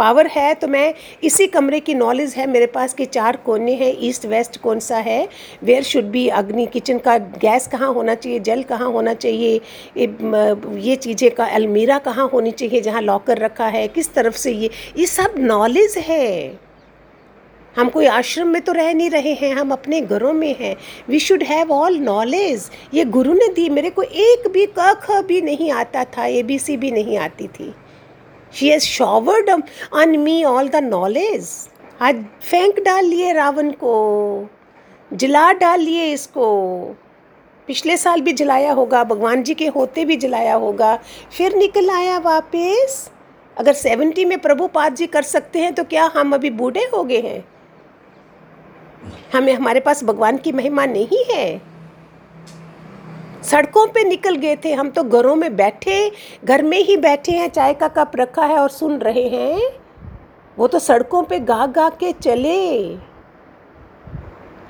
power 0.00 0.26
है 0.28 0.52
तो 0.54 0.68
मैं 0.68 0.92
इसी 1.24 1.46
कमरे 1.48 1.80
की 1.80 1.94
नॉलेज 1.94 2.34
है। 2.34 2.46
मेरे 2.48 2.66
पास 2.68 2.94
कि 2.94 3.04
चार 3.06 3.36
कोने 3.44 3.74
हैं 3.74 3.92
ईस्ट 4.00 4.26
वेस्ट 4.26 4.56
कौन 4.60 4.78
सा 4.80 4.98
है? 4.98 5.28
वेयर 5.62 5.82
शुड 5.82 6.04
बी 6.10 6.26
अग्नि? 6.30 6.66
किचन 6.66 6.98
का 6.98 7.16
गैस 7.18 7.66
कहाँ 7.68 7.92
होना 7.94 8.14
चाहिए? 8.14 8.38
जल 8.40 8.62
कहाँ 8.64 8.90
होना 8.92 9.14
चाहिए? 9.16 9.60
ये 9.96 10.96
चीज़ें 10.96 11.30
का 11.30 11.44
अलमीरा 11.46 11.98
कहाँ 12.00 12.28
होनी 12.28 12.50
चाहिए, 12.52 12.80
जहाँ 12.80 13.02
लॉकर 13.02 13.38
रखा 13.38 13.66
है? 13.68 13.86
किस 13.90 14.12
तरफ़ 14.14 14.36
से 14.36 14.52
ये 14.52 14.70
ये 14.98 15.06
सब 15.08 15.34
नॉलेज 15.38 15.96
है। 15.98 16.58
हम 17.74 17.88
कोई 17.88 18.06
आश्रम 18.08 18.48
में 18.48 18.60
तो 18.62 18.72
रह 18.72 18.92
नहीं 18.94 19.10
रहे 19.10 19.32
हैं, 19.34 19.52
हम 19.54 19.72
अपने 19.72 20.00
घरों 20.00 20.32
में 20.32 20.54
हैं। 20.60 20.74
We 21.08 21.18
should 21.20 21.42
have 21.42 21.72
all 21.72 21.98
knowledge 21.98 22.70
ये 22.94 23.04
गुरु 23.06 23.32
ने 23.34 23.48
दी, 23.48 23.68
मेरे 23.68 23.90
को 23.90 24.02
एक 24.02 24.48
भी 24.52 24.66
क, 24.68 24.94
ख 25.02 25.22
भी 25.26 25.40
नहीं 25.42 25.70
आता 25.72 26.04
था 26.06 26.24
ए 26.26 26.42
बी 26.42 26.58
सी 26.58 26.76
भी 26.76 26.90
नहीं 26.90 27.18
आती 27.18 27.46
थी। 27.48 27.72
She 28.54 28.68
has 28.68 28.84
showered 28.84 29.50
on 29.92 30.16
me 30.18 30.42
all 30.44 30.68
the 30.68 30.76
knowledge 30.76 31.48
आज 32.02 32.24
फेंक 32.42 32.80
डाल 32.80 33.04
लिए 33.04 33.32
रावण 33.32 33.70
को, 33.70 34.48
जला 35.10 35.52
डाल 35.52 35.80
लिए 35.80 36.12
इसको। 36.12 36.46
पिछले 37.68 37.96
साल 37.96 38.20
भी 38.20 38.32
जलाया 38.32 38.72
होगा, 38.72 39.04
भगवान 39.04 39.42
जी 39.42 39.54
के 39.54 39.66
होते 39.66 40.04
भी 40.04 40.16
जलाया 40.16 40.54
होगा। 40.54 40.96
फिर 41.36 41.56
निकल 41.56 41.90
आया 41.90 42.18
वापस। 42.18 43.10
अगर 43.56 43.72
सेवेंटी 43.72 44.24
में 44.24 44.38
प्रभुपाद 44.38 44.94
जी 44.94 45.06
कर 45.06 45.22
सकते 45.22 45.58
हैं 45.58 45.72
तो 45.74 45.84
क्या 45.84 46.10
हम 46.14 46.34
अभी 46.34 46.50
बूढ़े 46.50 46.84
हो 46.94 47.04
गए 47.04 47.20
हैं? 47.20 47.44
हमें, 49.34 49.52
हमारे 49.54 49.80
पास 49.80 50.04
भगवान 50.04 50.36
की 50.36 50.52
महिमा 50.52 50.86
नहीं 50.86 51.24
है। 51.30 51.69
सड़कों 53.42 53.86
पे 53.86 54.04
निकल 54.04 54.36
गए 54.36 54.56
थे। 54.64 54.72
हम 54.72 54.90
तो 54.90 55.02
घरों 55.02 55.34
में 55.36 55.54
बैठे, 55.56 56.10
घर 56.44 56.62
में 56.62 56.78
ही 56.78 56.96
बैठे 56.96 57.32
हैं, 57.32 57.48
चाय 57.48 57.74
का 57.74 57.88
कप 57.88 58.12
रखा 58.16 58.44
है 58.44 58.58
और 58.58 58.68
सुन 58.70 58.98
रहे 58.98 59.28
हैं। 59.28 59.60
वो 60.58 60.66
तो 60.68 60.78
सड़कों 60.78 61.22
पे 61.22 61.38
गा 61.40 61.66
गा 61.66 61.88
के 62.00 62.12
चले। 62.12 62.94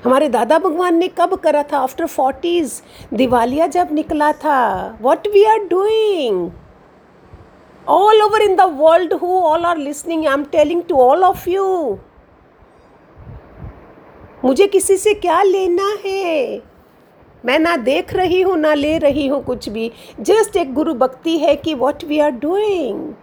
हमारे 0.03 0.29
दादा 0.29 0.57
भगवान 0.59 0.95
ने 0.95 1.07
कब 1.07 1.35
करा 1.35 1.63
था? 1.63 1.77
आफ्टर 1.77 2.05
फोर्टीज 2.05 2.81
दिवालिया 3.13 3.67
जब 3.67 3.87
निकला 3.91 4.31
था। 4.33 4.97
What 5.01 5.27
we 5.27 5.43
are 5.43 5.59
doing 5.67 6.49
all 7.87 8.21
over 8.21 8.41
in 8.41 8.55
the 8.55 8.61
world 8.77 9.13
who 9.13 9.39
all 9.41 9.65
are 9.65 9.77
listening 9.77 10.25
I 10.27 10.33
am 10.33 10.43
telling 10.51 10.81
to 10.89 10.95
all 11.01 11.23
of 11.23 11.49
you 11.49 11.97
मुझे 14.45 14.67
किसी 14.67 14.97
से 14.97 15.13
क्या 15.13 15.41
लेना 15.43 15.95
है? 16.05 16.61
मैं 17.43 17.57
ना 17.59 17.75
देख 17.77 18.13
रही 18.13 18.41
हूँ, 18.41 18.57
ना 18.57 18.73
ले 18.73 18.97
रही 18.97 19.27
हूँ 19.27 19.43
कुछ 19.43 19.69
भी। 19.69 19.91
जस्ट 20.19 20.57
एक 20.57 20.73
गुरु 20.73 20.93
भक्ति 20.95 21.37
है 21.39 21.55
कि 21.55 21.73
वॉट 21.75 22.03
वी 22.03 22.19
आर 22.19 22.31
डूइंग 22.31 23.13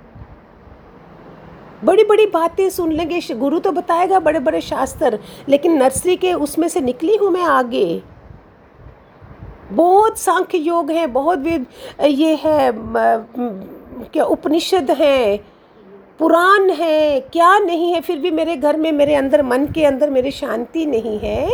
बड़ी 1.84 2.04
बड़ी 2.04 2.26
बातें 2.26 2.68
सुन 2.70 2.92
लेंगे। 2.92 3.20
गुरु 3.34 3.58
तो 3.58 3.72
बताएगा 3.72 4.18
बड़े 4.20 4.38
बड़े 4.40 4.60
शास्त्र, 4.60 5.18
लेकिन 5.48 5.76
नर्सरी 5.78 6.16
के 6.16 6.32
उसमें 6.34 6.68
से 6.68 6.80
निकली 6.80 7.16
हूँ 7.16 7.30
मैं 7.30 7.42
आगे। 7.42 8.02
बहुत 9.72 10.18
सांख्य 10.18 10.58
योग 10.58 10.90
है, 10.90 11.06
बहुत 11.08 11.46
ये 11.46 12.34
है 12.36 12.72
क्या 14.04 14.24
उपनिषद 14.26 14.90
है, 14.90 15.36
पुराण 16.18 16.70
है, 16.70 17.20
क्या 17.22 17.58
नहीं 17.58 17.92
है, 17.94 18.00
फिर 18.00 18.18
भी 18.18 18.30
मेरे 18.30 18.56
घर 18.56 18.76
में, 18.76 18.90
मेरे 18.92 19.14
अंदर, 19.14 19.42
मन 19.42 19.66
के 19.66 19.84
अंदर 19.84 20.10
मेरी 20.10 20.30
शांति 20.30 20.86
नहीं 20.86 21.18
है। 21.18 21.48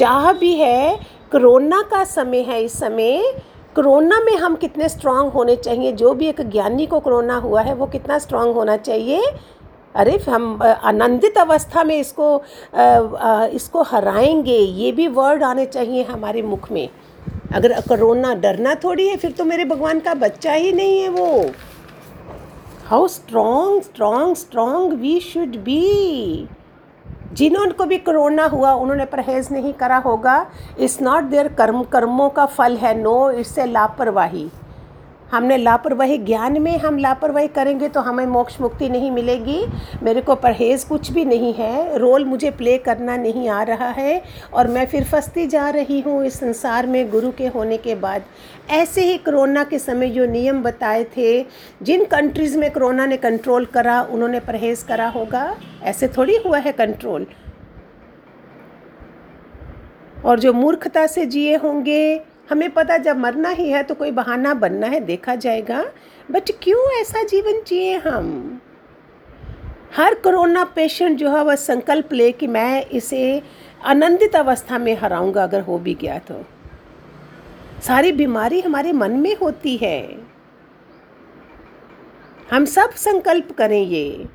चाह 0.00 0.32
भी 0.32 0.52
है 0.54 0.96
कोरोना 1.32 1.80
का 1.82 2.02
समय 2.04 2.40
है 2.40 2.62
इस 2.64 2.78
समय। 2.78 3.22
कोरोना 3.74 4.18
में 4.20 4.36
हम 4.36 4.54
कितने 4.56 4.88
स्ट्रांग 4.88 5.30
होने 5.32 5.56
चाहिए 5.56 5.92
जो 5.92 6.12
भी 6.14 6.26
एक 6.26 6.40
ज्ञानी 6.50 6.86
को 6.86 7.00
कोरोना 7.00 7.36
हुआ 7.36 7.62
है 7.62 7.74
वो 7.74 7.86
कितना 7.86 8.18
स्ट्रांग 8.18 8.54
होना 8.54 8.76
चाहिए। 8.76 9.22
अरे 9.94 10.16
हम 10.28 10.62
आनंदित 10.62 11.38
अवस्था 11.38 11.84
में 11.84 11.96
इसको 11.96 12.36
आ, 12.36 12.82
आ, 12.82 13.46
इसको 13.46 13.82
हराएँगे 13.82 14.56
ये 14.56 14.92
भी 14.92 15.08
वर्ड 15.08 15.42
आने 15.42 15.66
चाहिए 15.66 16.02
हमारे 16.02 16.42
मुख 16.42 16.70
में। 16.72 16.88
अगर 17.54 17.80
कोरोना 17.80 18.34
डरना 18.34 18.74
थोड़ी 18.74 19.08
है 19.08 19.16
फिर 19.16 19.32
तो 19.32 19.44
मेरे 19.44 19.64
भगवान 19.64 20.00
का 20.00 20.14
बच्चा 20.14 20.52
ही 20.52 20.72
नहीं 20.72 21.00
है 21.00 21.08
वो। 21.08 21.50
How 22.86 23.08
strong 23.08 23.82
strong 23.82 24.36
strong 24.36 24.92
we 24.92 25.18
should 25.20 25.56
be 25.56 26.48
जिन्होंने 27.32 27.86
भी 27.86 27.98
कोरोना 27.98 28.46
हुआ, 28.46 28.72
उन्होंने 28.72 29.04
परहेज़ 29.04 29.52
नहीं 29.52 29.72
करा 29.72 29.96
होगा। 29.96 30.46
इट्स 30.78 31.00
नॉट 31.02 31.24
देयर 31.24 31.48
कर्म, 31.48 31.82
कर्मों 31.82 32.30
का 32.30 32.46
फल 32.46 32.76
है। 32.76 32.94
नो 32.98 33.30
इट्स 33.30 33.58
ए 33.58 33.66
लापरवाही। 33.66 34.50
हमने 35.30 35.56
लापरवाही 35.56 36.16
ज्ञान 36.18 36.60
में 36.62 36.76
हम 36.78 36.98
लापरवाही 36.98 37.48
करेंगे 37.48 37.88
तो 37.88 38.00
हमें 38.00 38.24
मोक्ष 38.26 38.60
मुक्ति 38.60 38.88
नहीं 38.88 39.10
मिलेगी। 39.10 39.64
मेरे 40.02 40.20
को 40.20 40.34
परहेज़ 40.34 40.86
कुछ 40.88 41.10
भी 41.12 41.24
नहीं 41.24 41.52
है। 41.54 41.98
रोल 41.98 42.24
मुझे 42.24 42.50
प्ले 42.50 42.76
करना 42.78 43.16
नहीं 43.16 43.48
आ 43.48 43.62
रहा 43.62 43.88
है 43.88 44.22
और 44.54 44.68
मैं 44.68 44.86
फिर 44.86 45.04
फंसती 45.04 45.46
जा 45.46 45.68
रही 45.70 46.00
हूँ 46.00 46.24
इस 46.26 46.38
संसार 46.40 46.86
में 46.86 47.10
गुरु 47.10 47.30
के 47.30 47.46
होने 47.46 47.76
के 47.76 47.94
बाद। 47.94 48.24
ऐसे 48.70 49.04
ही 49.04 49.16
कोरोना 49.18 49.64
के 49.64 49.78
समय 49.78 50.10
जो 50.10 50.26
नियम 50.26 50.62
बताए 50.62 51.04
थे, 51.16 51.42
जिन 51.82 52.04
कंट्रीज़ 52.04 52.58
में 52.58 52.70
कोरोना 52.70 53.06
ने 53.06 53.16
कंट्रोल 53.16 53.66
करा, 53.66 54.00
उन्होंने 54.02 54.40
परहेज़ 54.40 54.84
करा 54.84 55.08
होगा। 55.08 55.56
ऐसे 55.82 56.08
थोड़ी 56.08 56.36
हुआ 56.36 56.58
है 56.58 56.72
कंट्रोल 56.72 57.26
और 60.24 60.40
जो 60.40 60.52
मूर्खता 60.52 61.06
से 61.06 61.24
जिए 61.26 61.56
होंगे 61.56 62.20
हमें 62.50 62.70
पता 62.70 62.96
जब 62.96 63.16
मरना 63.16 63.48
ही 63.48 63.70
है 63.70 63.82
तो 63.82 63.94
कोई 63.94 64.10
बहाना 64.10 64.54
बनना 64.54 64.86
है, 64.86 65.00
देखा 65.00 65.34
जाएगा। 65.34 65.84
बट 66.30 66.50
क्यों 66.62 67.00
ऐसा 67.00 67.22
जीवन 67.22 67.62
जिए 67.66 67.96
हम? 67.96 68.60
हर 69.96 70.14
कोरोना 70.14 70.64
पेशेंट 70.64 71.18
जो 71.18 71.30
है, 71.30 71.44
वह 71.44 71.54
संकल्प 71.54 72.12
ले 72.12 72.32
कि 72.32 72.46
मैं 72.46 72.86
इसे 72.86 73.42
आनंदित 73.84 74.36
अवस्था 74.36 74.78
में 74.78 74.96
हराऊँगा, 74.96 75.42
अगर 75.42 75.60
हो 75.60 75.78
भी 75.78 75.94
गया 75.94 76.18
तो। 76.18 76.44
सारी 77.82 78.12
बीमारी 78.12 78.60
हमारे 78.60 78.92
मन 78.92 79.10
में 79.10 79.36
होती 79.36 79.76
है। 79.76 80.18
हम 82.52 82.64
सब 82.64 82.90
संकल्प 82.90 83.52
करें 83.52 83.82
ये। 83.82 84.28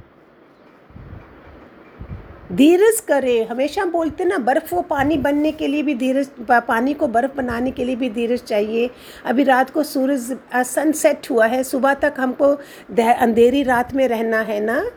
धीरज 2.51 2.99
करें। 2.99 3.47
हमेशा 3.47 3.86
बोलते 3.86 4.25
ना, 4.25 4.38
बर्फ़ 4.38 4.75
वो 4.75 4.81
पानी 4.81 5.17
बनने 5.17 5.51
के 5.51 5.67
लिए 5.67 5.84
भी 5.84 5.95
धीरज 5.95 6.29
पानी 6.51 6.93
को 6.93 7.08
बर्फ़ 7.08 7.36
बनाने 7.38 7.71
के 7.71 7.84
लिए 7.84 7.95
भी 7.95 8.10
धीरज 8.10 8.39
चाहिए। 8.39 8.89
अभी 9.25 9.43
रात 9.43 9.69
को 9.69 9.84
सूरज 9.84 10.38
सनसेट 10.55 11.29
हुआ 11.31 11.45
है, 11.45 11.63
सुबह 11.63 11.93
तक 11.93 12.13
हमको 12.17 12.55
अंधेरी 13.01 13.63
रात 13.63 13.93
में 13.93 14.08
रहना 14.08 14.39
है 14.39 14.60
ना? 14.60 14.91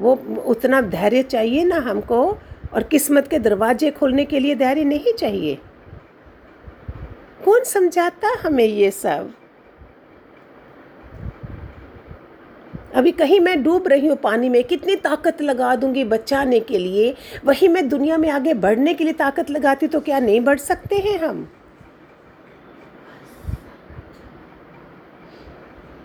वो, 0.00 0.12
उतना 0.46 0.80
धैर्य 0.80 1.22
चाहिए 1.22 1.64
ना 1.64 1.76
हमको। 1.76 2.38
और 2.74 2.82
किस्मत 2.82 3.28
के 3.28 3.38
दरवाजे 3.38 3.90
खोलने 3.90 4.24
के 4.24 4.38
लिए 4.38 4.54
धैर्य 4.54 4.84
नहीं 4.84 5.12
चाहिए। 5.12 5.58
कौन 7.44 7.64
समझाता 7.64 8.36
हमें 8.42 8.64
ये 8.64 8.90
सब? 8.90 9.32
अभी 12.96 13.10
कहीं 13.12 13.38
मैं 13.40 13.62
डूब 13.62 13.88
रही 13.88 14.06
हूँ 14.06 14.16
पानी 14.16 14.48
में, 14.48 14.62
कितनी 14.64 14.94
ताकत 14.96 15.40
लगा 15.42 15.74
दूँगी 15.76 16.04
बचाने 16.04 16.60
के 16.60 16.78
लिए? 16.78 17.14
वही 17.44 17.68
मैं 17.68 17.88
दुनिया 17.88 18.16
में 18.18 18.28
आगे 18.30 18.54
बढ़ने 18.54 18.94
के 18.94 19.04
लिए 19.04 19.12
ताकत 19.14 19.50
लगाती 19.50 19.86
तो 19.86 20.00
क्या 20.00 20.18
नहीं 20.20 20.40
बढ़ 20.40 20.58
सकते 20.58 20.96
हैं 20.96 21.18
हम? 21.18 21.46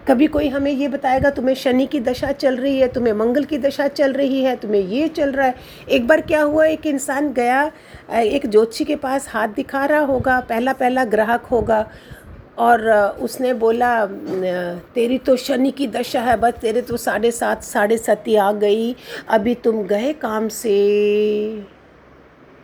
कभी 0.07 0.27
कोई 0.27 0.47
हमें 0.47 0.71
ये 0.71 0.87
बताएगा, 0.87 1.29
तुम्हें 1.29 1.55
शनि 1.55 1.85
की 1.85 1.99
दशा 1.99 2.31
चल 2.31 2.55
रही 2.57 2.79
है, 2.79 2.87
तुम्हें 2.87 3.13
मंगल 3.13 3.43
की 3.43 3.57
दशा 3.57 3.87
चल 3.87 4.13
रही 4.13 4.41
है, 4.43 4.55
तुम्हें 4.55 4.81
ये 4.81 5.07
चल 5.07 5.31
रहा 5.31 5.47
है। 5.47 5.55
एक 5.89 6.07
बार 6.07 6.21
क्या 6.21 6.41
हुआ, 6.41 6.65
एक 6.65 6.85
इंसान 6.85 7.31
गया, 7.33 7.71
एक 8.11 8.47
ज्योतिषी 8.47 8.85
के 8.85 8.95
पास 8.95 9.27
हाथ 9.29 9.47
दिखा 9.47 9.85
रहा 9.85 9.99
होगा 10.01 10.39
पहला 10.39 10.73
पहला 10.73 11.05
ग्राहक 11.05 11.45
होगा। 11.45 11.85
और 12.57 12.89
उसने 13.21 13.53
बोला 13.53 14.05
तेरी 14.95 15.17
तो 15.17 15.35
शनि 15.35 15.71
की 15.71 15.87
दशा 15.87 16.21
है, 16.21 16.37
बस 16.37 16.53
तेरे 16.53 16.81
तो 16.81 16.97
साढ़े 16.97 17.31
सात, 17.31 17.63
साढ़े 17.63 17.97
सती 17.97 18.35
आ 18.35 18.51
गई। 18.51 18.95
अभी 19.29 19.55
तुम 19.55 19.83
गए 19.83 20.13
काम 20.13 20.47
से? 20.47 21.65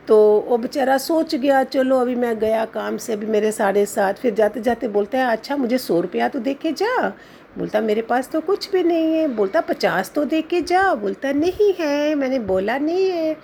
तो 0.08 0.18
वो 0.48 0.56
बेचारा 0.58 0.96
सोच 0.98 1.34
गया, 1.34 1.62
चलो, 1.64 1.98
अभी 1.98 2.14
मैं 2.14 2.38
गया 2.38 2.64
काम 2.64 2.96
से, 2.96 3.12
अभी 3.12 3.26
मेरे 3.26 3.52
साढ़े 3.52 3.86
सात। 3.86 4.18
फिर 4.18 4.34
जाते 4.34 4.60
जाते 4.60 4.88
बोलता 4.88 5.18
है 5.18 5.32
अच्छा 5.32 5.56
मुझे 5.56 5.78
सौ 5.78 6.00
रुपया 6.00 6.28
तो 6.28 6.38
दे 6.38 6.54
के 6.54 6.72
जा। 6.72 7.08
बोलता, 7.58 7.80
मेरे 7.80 8.02
पास 8.02 8.28
तो 8.28 8.40
कुछ 8.40 8.70
भी 8.72 8.82
नहीं 8.82 9.14
है। 9.14 9.26
बोलता, 9.28 9.60
पचास 9.60 10.10
तो 10.10 10.24
दे 10.24 10.42
के 10.42 10.60
जा। 10.60 10.94
बोलता, 10.94 11.32
नहीं 11.32 11.72
है। 11.80 12.14
मैंने 12.14 12.38
बोला, 12.38 12.78
नहीं 12.78 13.10
है। 13.10 13.36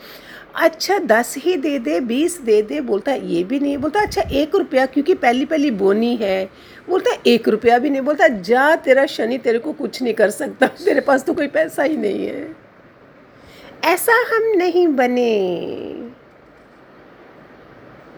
अच्छा 0.57 0.99
दस 0.99 1.35
ही 1.39 1.57
दे 1.57 1.79
दे, 1.79 2.01
बीस 2.01 2.41
दे 2.41 2.63
दे, 2.63 2.81
बोलता 2.81 3.13
ये 3.13 3.45
भी 3.45 3.61
नहीं, 3.61 3.79
बोलता 3.79 4.01
अच्छा 4.01 4.23
एक 4.23 4.55
रुपया, 4.55 4.87
क्योंकि 4.87 5.15
पहली 5.15 5.45
पहली 5.45 5.71
बोनी 5.71 6.17
है। 6.17 6.45
बोलता 6.89 7.11
एक 7.27 7.49
रुपया 7.49 7.79
भी 7.79 7.91
नहीं, 7.91 8.03
बोलता 8.03 8.29
जा, 8.29 8.77
तेरा 8.77 9.07
शनि 9.07 9.39
तेरे 9.39 9.59
को 9.59 9.73
कुछ 9.73 10.03
नहीं 10.03 10.15
कर 10.15 10.31
सकता, 10.31 10.67
तेरे 10.85 11.01
पास 11.01 11.25
तो 11.25 11.35
कोई 11.35 11.47
पैसा 11.47 11.83
ही 11.83 11.97
नहीं 11.97 12.27
है। 12.27 12.57
ऐसा 13.85 14.13
हम 14.13 14.43
नहीं 14.57 14.89
बने। 14.89 16.11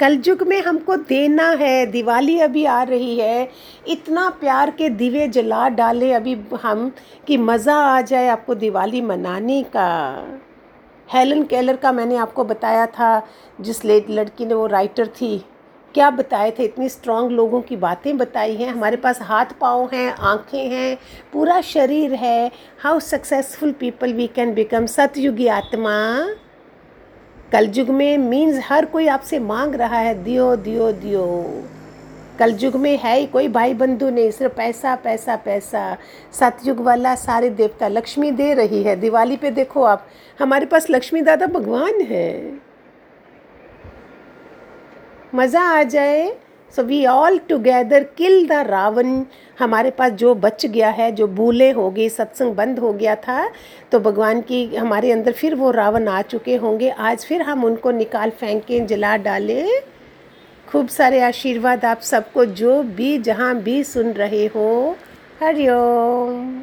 कलयुग 0.01 0.43
में 0.43 0.63
हमको 0.63 0.97
देना 0.97 1.51
है, 1.51 1.87
दिवाली 1.87 2.39
अभी 2.39 2.65
आ 2.65 2.83
रही 2.83 3.19
है, 3.19 3.51
इतना 3.89 4.31
प्यार 4.31 4.71
के 4.71 4.89
दिवे 4.89 5.29
जला 5.29 5.69
डाले 5.69 6.13
अभी 6.13 6.37
हम, 6.63 6.93
कि 7.27 7.37
मज़ा 7.37 7.75
आ 7.75 8.01
जाए 8.01 8.29
आपको 8.29 8.55
दिवाली 8.55 9.01
मनाने 9.01 9.63
का। 9.63 10.41
हेलन 11.09 11.43
केलर 11.43 11.77
का 11.77 11.91
मैंने 11.93 12.17
आपको 12.17 12.45
बताया 12.45 12.87
था, 12.87 13.27
जिस 13.61 13.85
लेट 13.85 14.11
लड़की 14.11 14.47
ने 14.47 14.55
वो 14.55 14.67
राइटर 14.67 15.07
थी, 15.07 15.39
क्या 15.95 16.09
बताए 16.11 16.51
थे? 16.51 16.65
इतनी 16.65 16.89
स्ट्रांग 16.89 17.31
लोगों 17.31 17.61
की 17.61 17.77
बातें 17.77 18.17
बताई 18.19 18.55
हैं। 18.57 18.69
हमारे 18.69 18.97
पास 18.97 19.21
हाथ 19.23 19.53
पाँव 19.61 19.89
हैं, 19.93 20.11
आँखें 20.13 20.69
हैं, 20.71 20.97
पूरा 21.33 21.61
शरीर 21.61 22.15
है। 22.15 22.51
How 22.83 23.01
successful 23.01 23.73
people 23.73 24.13
we 24.13 24.27
can 24.27 24.55
become 24.55 24.87
सतयुगी 24.87 25.47
आत्मा, 25.49 25.95
कलयुग 27.53 27.91
में 27.91 28.19
मीन्स 28.19 28.61
हर 28.69 28.85
कोई 28.85 29.07
आपसे 29.09 29.39
मांग 29.39 29.75
रहा 29.75 29.99
है, 29.99 30.15
दियो 30.25 30.55
दियो 30.57 30.93
दियो। 30.93 31.27
कलयुग 32.39 32.77
में 32.77 32.97
है 32.99 33.19
ही 33.19 33.27
कोई 33.27 33.49
भाई 33.49 33.75
बंधु 33.75 34.11
नहीं, 34.11 34.31
सिर्फ़ 34.31 34.55
पैसा 34.55 34.95
पैसा 34.97 35.37
पैसा। 35.37 35.97
सतयुग 36.33 36.81
वाला 36.81 37.15
सारे 37.17 37.51
देवता 37.53 37.89
लक्ष्मी 37.89 38.31
दे 38.33 38.53
रही 38.55 38.83
है। 38.83 38.97
दिवाली 38.97 39.37
पे 39.37 39.51
देखो 39.53 39.83
आप, 39.85 40.07
हमारे 40.39 40.67
पास 40.67 40.91
लक्ष्मी 40.91 41.23
दादा 41.23 41.47
भगवान 41.49 42.01
है। 42.03 42.59
मज़ा 45.35 45.63
आ 45.71 45.83
जाए। 45.85 46.37
So 46.73 46.83
we 46.83 47.05
all 47.07 47.39
together 47.39 48.05
kill 48.17 48.47
the 48.47 48.53
Ravan. 48.69 49.07
हमारे 49.59 49.91
पास 49.91 50.13
जो 50.13 50.35
बच 50.35 50.65
गया 50.67 50.89
है, 50.91 51.11
जो 51.13 51.27
भूले 51.29 51.71
हो 51.71 51.91
गई 51.91 52.09
सत्संग 52.09 52.55
बंद 52.55 52.79
हो 52.79 52.93
गया 52.93 53.15
था 53.17 53.49
तो 53.93 54.01
भगवान 54.01 54.41
की 54.41 54.65
हमारे 54.77 55.13
अंदर 55.13 55.33
फिर 55.33 55.55
वो 55.55 55.71
रावण 55.71 56.09
आ 56.09 56.23
चुके 56.23 56.57
होंगे। 56.57 56.89
आज 56.91 57.25
फिर 57.25 57.43
हम 57.43 57.65
उनको 57.65 57.91
निकाल, 57.91 58.31
फेंकें, 58.31 58.87
जला 58.87 59.17
डालें। 59.19 59.69
खूब 60.69 60.89
सारे 60.89 61.21
आशीर्वाद 61.21 61.85
आप 61.85 62.01
सबको 62.01 62.45
जो 62.45 62.83
भी 62.83 63.19
जहाँ 63.19 63.55
भी 63.57 63.85
सुन 63.85 64.13
रहे 64.13 64.47
हो। 64.47 64.97
हरिओम। 65.43 66.63